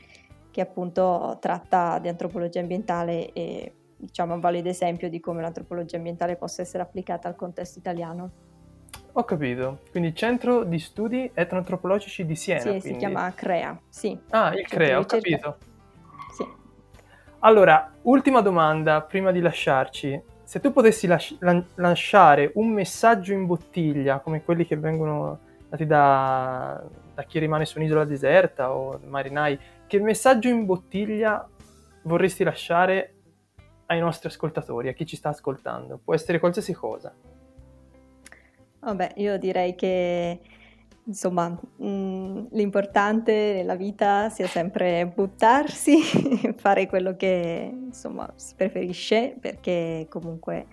che 0.51 0.61
appunto 0.61 1.37
tratta 1.41 1.99
di 1.99 2.07
antropologia 2.07 2.59
ambientale 2.59 3.31
e 3.33 3.73
diciamo 3.97 4.35
un 4.35 4.39
valido 4.39 4.69
esempio 4.69 5.09
di 5.09 5.19
come 5.19 5.41
l'antropologia 5.41 5.97
ambientale 5.97 6.35
possa 6.35 6.61
essere 6.61 6.83
applicata 6.83 7.27
al 7.27 7.35
contesto 7.35 7.79
italiano. 7.79 8.31
Ho 9.13 9.23
capito, 9.23 9.79
quindi 9.91 10.13
Centro 10.13 10.63
di 10.63 10.77
Studi 10.77 11.29
Etnoantropologici 11.33 12.25
di 12.25 12.35
Siena. 12.35 12.61
Sì, 12.61 12.67
quindi. 12.67 12.87
si 12.87 12.95
chiama 12.95 13.33
CREA, 13.33 13.79
sì. 13.87 14.17
Ah, 14.29 14.53
il 14.53 14.67
CREA, 14.67 14.99
ho 14.99 15.05
capito. 15.05 15.57
Sì. 16.33 16.45
Allora, 17.39 17.93
ultima 18.03 18.41
domanda 18.41 19.01
prima 19.01 19.31
di 19.31 19.39
lasciarci 19.39 20.21
se 20.45 20.59
tu 20.59 20.71
potessi 20.71 21.07
las- 21.07 21.35
lasciare 21.75 22.51
un 22.55 22.69
messaggio 22.69 23.33
in 23.33 23.45
bottiglia, 23.45 24.19
come 24.19 24.43
quelli 24.43 24.65
che 24.65 24.77
vengono 24.77 25.39
dati 25.67 25.85
da, 25.85 26.81
da 27.13 27.23
chi 27.23 27.39
rimane 27.39 27.65
su 27.65 27.79
un'isola 27.79 28.05
deserta 28.05 28.71
o 28.71 28.99
marinai, 29.05 29.59
che 29.87 29.99
messaggio 29.99 30.47
in 30.47 30.65
bottiglia 30.65 31.47
vorresti 32.03 32.43
lasciare 32.43 33.13
ai 33.87 33.99
nostri 33.99 34.29
ascoltatori, 34.29 34.87
a 34.87 34.93
chi 34.93 35.05
ci 35.05 35.15
sta 35.15 35.29
ascoltando? 35.29 35.99
Può 36.03 36.13
essere 36.13 36.39
qualsiasi 36.39 36.73
cosa. 36.73 37.13
Vabbè, 38.79 39.13
io 39.15 39.37
direi 39.39 39.73
che 39.73 40.39
insomma, 41.05 41.49
mh, 41.49 41.87
mm, 41.87 42.45
l'importante 42.51 43.53
nella 43.55 43.75
vita 43.75 44.29
sia 44.29 44.47
sempre 44.47 45.05
buttarsi, 45.13 46.01
fare 46.57 46.87
quello 46.87 47.15
che 47.15 47.71
insomma 47.71 48.31
si 48.35 48.55
preferisce, 48.55 49.35
perché 49.39 50.07
comunque 50.09 50.67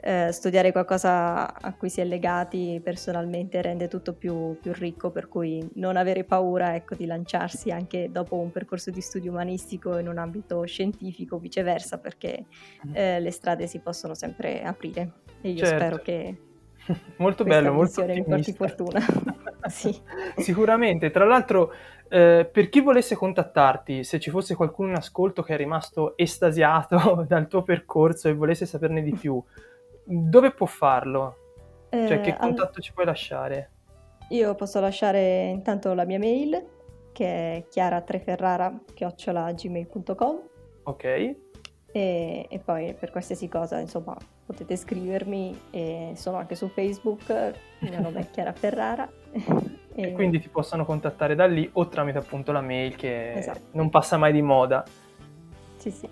eh, 0.00 0.30
studiare 0.30 0.70
qualcosa 0.70 1.60
a 1.60 1.74
cui 1.74 1.88
si 1.90 2.00
è 2.00 2.04
legati 2.04 2.80
personalmente 2.82 3.60
rende 3.60 3.88
tutto 3.88 4.14
più, 4.14 4.56
più, 4.60 4.72
ricco, 4.72 5.10
per 5.10 5.28
cui 5.28 5.68
non 5.74 5.96
avere 5.96 6.24
paura 6.24 6.74
ecco, 6.74 6.94
di 6.94 7.04
lanciarsi 7.04 7.70
anche 7.70 8.10
dopo 8.10 8.36
un 8.36 8.52
percorso 8.52 8.90
di 8.90 9.00
studio 9.00 9.32
umanistico 9.32 9.98
in 9.98 10.08
un 10.08 10.18
ambito 10.18 10.64
scientifico, 10.64 11.38
viceversa, 11.38 11.98
perché 11.98 12.44
mm. 12.86 12.94
eh, 12.94 13.20
le 13.20 13.30
strade 13.30 13.66
si 13.66 13.80
possono 13.80 14.14
sempre 14.14 14.62
aprire 14.62 15.12
e 15.40 15.50
io 15.50 15.64
certo. 15.64 15.76
spero 15.76 16.02
che 16.02 16.36
molto 17.16 17.44
bello, 17.44 17.72
molto 17.72 18.04
mi 18.04 18.24
porti 18.24 18.52
fortuna. 18.52 19.00
sì. 19.68 19.96
Sicuramente, 20.36 21.10
tra 21.10 21.24
l'altro 21.24 21.72
eh, 22.08 22.48
per 22.50 22.70
chi 22.70 22.80
volesse 22.80 23.14
contattarti, 23.14 24.02
se 24.02 24.18
ci 24.18 24.30
fosse 24.30 24.54
qualcuno 24.54 24.88
in 24.88 24.96
ascolto 24.96 25.42
che 25.42 25.52
è 25.54 25.56
rimasto 25.56 26.16
estasiato 26.16 27.24
dal 27.28 27.46
tuo 27.48 27.62
percorso 27.62 28.28
e 28.28 28.34
volesse 28.34 28.66
saperne 28.66 29.02
di 29.02 29.12
più, 29.12 29.42
dove 30.04 30.50
può 30.52 30.66
farlo? 30.66 31.36
Cioè, 31.90 32.20
che 32.20 32.30
eh, 32.30 32.36
contatto 32.36 32.76
all... 32.76 32.82
ci 32.82 32.92
puoi 32.92 33.06
lasciare? 33.06 33.70
Io 34.30 34.54
posso 34.54 34.78
lasciare 34.80 35.46
intanto 35.46 35.94
la 35.94 36.04
mia 36.04 36.18
mail, 36.18 36.62
che 37.12 37.56
è 37.56 37.64
chiaratreferrara.gmail.com 37.68 40.40
Ok. 40.84 41.04
E, 41.04 41.36
e, 42.48 42.58
poi 42.58 42.94
per 42.94 43.10
qualsiasi 43.10 43.48
cosa, 43.48 43.78
insomma, 43.78 44.16
potete 44.48 44.76
scrivermi 44.76 45.60
e 45.68 46.12
sono 46.14 46.38
anche 46.38 46.54
su 46.54 46.68
Facebook, 46.68 47.28
il 47.80 47.90
mio 47.90 48.00
nome 48.00 48.20
è 48.24 48.30
Chiara 48.30 48.52
Ferrara. 48.52 49.06
e... 49.30 50.02
e... 50.02 50.12
quindi 50.12 50.40
ti 50.40 50.48
possono 50.48 50.86
contattare 50.86 51.34
da 51.34 51.44
lì 51.44 51.68
o 51.74 51.86
tramite 51.86 52.16
appunto 52.16 52.50
la 52.50 52.62
mail 52.62 52.96
che 52.96 53.34
esatto. 53.34 53.60
non 53.72 53.90
passa 53.90 54.16
mai 54.16 54.32
di 54.32 54.40
moda. 54.40 54.82
Sì, 55.76 55.90
sì. 55.90 56.08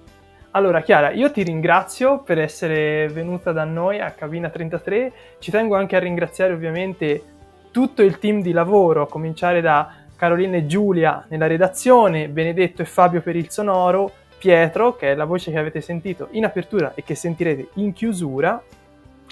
Allora, 0.51 0.83
Chiara, 0.83 1.13
io 1.13 1.31
ti 1.31 1.43
ringrazio 1.43 2.21
per 2.21 2.39
essere 2.39 3.09
venuta 3.09 3.53
da 3.53 3.65
noi 3.65 4.01
a 4.01 4.11
Cabina 4.11 4.51
33. 4.51 5.13
Ci 5.39 5.51
tengo 5.51 5.75
anche 5.75 5.97
a 5.97 5.99
ringraziare 5.99 6.53
ovviamente 6.53 7.23
tutto 7.71 8.03
il 8.03 8.19
team 8.19 8.43
di 8.43 8.53
lavoro, 8.53 9.03
a 9.03 9.09
cominciare 9.09 9.63
da 9.63 9.93
Carolina 10.15 10.57
e 10.57 10.67
Giulia 10.67 11.25
nella 11.29 11.47
redazione, 11.47 12.29
Benedetto 12.29 12.83
e 12.83 12.87
Fabio 12.87 13.23
per 13.23 13.37
il 13.37 13.51
sonoro, 13.51 14.13
Pietro, 14.39 14.97
che 14.97 15.13
è 15.13 15.15
la 15.15 15.25
voce 15.25 15.51
che 15.51 15.59
avete 15.59 15.81
sentito 15.81 16.29
in 16.33 16.45
apertura 16.45 16.93
e 16.95 17.03
che 17.03 17.15
sentirete 17.15 17.69
in 17.75 17.93
chiusura, 17.93 18.63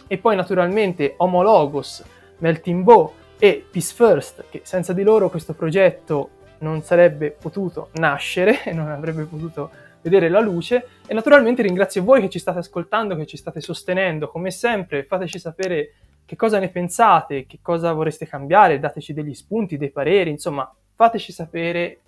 e 0.07 0.19
poi 0.19 0.37
naturalmente 0.37 1.15
Homologos, 1.19 2.05
Melting 2.39 2.83
Bow 2.83 3.13
e 3.39 3.65
Peace 3.71 3.95
First, 3.95 4.45
che 4.51 4.63
senza 4.65 4.93
di 4.93 5.03
loro 5.03 5.31
questo 5.31 5.55
progetto 5.55 6.31
non 6.59 6.83
sarebbe 6.83 7.31
potuto 7.31 7.89
nascere 7.95 8.63
e 8.65 8.73
non 8.73 8.91
avrebbe 8.91 9.25
potuto 9.25 9.71
vedere 10.01 10.29
la 10.29 10.41
luce. 10.41 10.87
E 11.07 11.15
naturalmente 11.15 11.63
ringrazio 11.63 12.03
voi 12.03 12.21
che 12.21 12.29
ci 12.29 12.39
state 12.39 12.59
ascoltando, 12.59 13.17
che 13.17 13.27
ci 13.27 13.37
state 13.37 13.61
sostenendo, 13.61 14.29
come 14.29 14.51
sempre 14.51 15.05
fateci 15.05 15.39
sapere 15.39 15.95
che 16.27 16.37
cosa 16.37 16.59
ne 16.59 16.69
pensate, 16.71 17.47
che 17.47 17.59
cosa 17.61 17.93
vorreste 17.93 18.27
cambiare, 18.27 18.79
dateci 18.79 19.13
degli 19.13 19.35
spunti, 19.35 19.77
dei 19.77 19.91
pareri, 19.91 20.31
insomma 20.31 20.71
fateci 20.95 21.33
sapere 21.33 21.99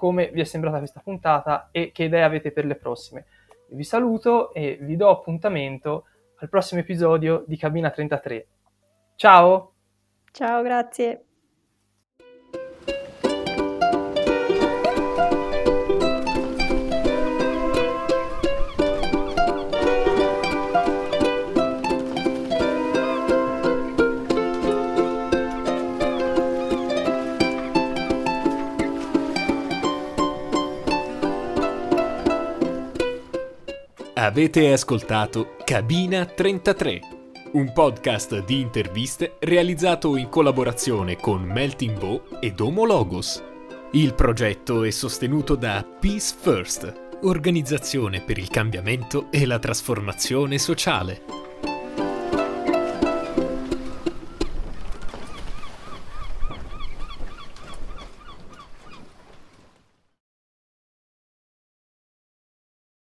come 0.00 0.30
vi 0.30 0.40
è 0.40 0.44
sembrata 0.44 0.78
questa 0.78 1.02
puntata 1.04 1.68
e 1.70 1.92
che 1.92 2.04
idee 2.04 2.22
avete 2.22 2.52
per 2.52 2.64
le 2.64 2.74
prossime. 2.74 3.26
Vi 3.68 3.84
saluto 3.84 4.54
e 4.54 4.78
vi 4.80 4.96
do 4.96 5.10
appuntamento 5.10 6.06
al 6.38 6.48
prossimo 6.48 6.80
episodio 6.80 7.44
di 7.46 7.58
Cabina 7.58 7.90
33. 7.90 8.46
Ciao! 9.16 9.74
Ciao, 10.32 10.62
grazie! 10.62 11.29
Avete 34.30 34.72
ascoltato 34.72 35.56
Cabina 35.64 36.24
33, 36.24 37.00
un 37.54 37.72
podcast 37.72 38.44
di 38.44 38.60
interviste 38.60 39.34
realizzato 39.40 40.14
in 40.14 40.28
collaborazione 40.28 41.16
con 41.16 41.42
Melting 41.42 41.98
Bow 41.98 42.22
ed 42.38 42.60
Homologos. 42.60 43.42
Il 43.90 44.14
progetto 44.14 44.84
è 44.84 44.90
sostenuto 44.90 45.56
da 45.56 45.84
Peace 45.84 46.32
First, 46.38 47.08
organizzazione 47.22 48.20
per 48.20 48.38
il 48.38 48.48
cambiamento 48.50 49.26
e 49.32 49.44
la 49.46 49.58
trasformazione 49.58 50.58
sociale. 50.58 51.49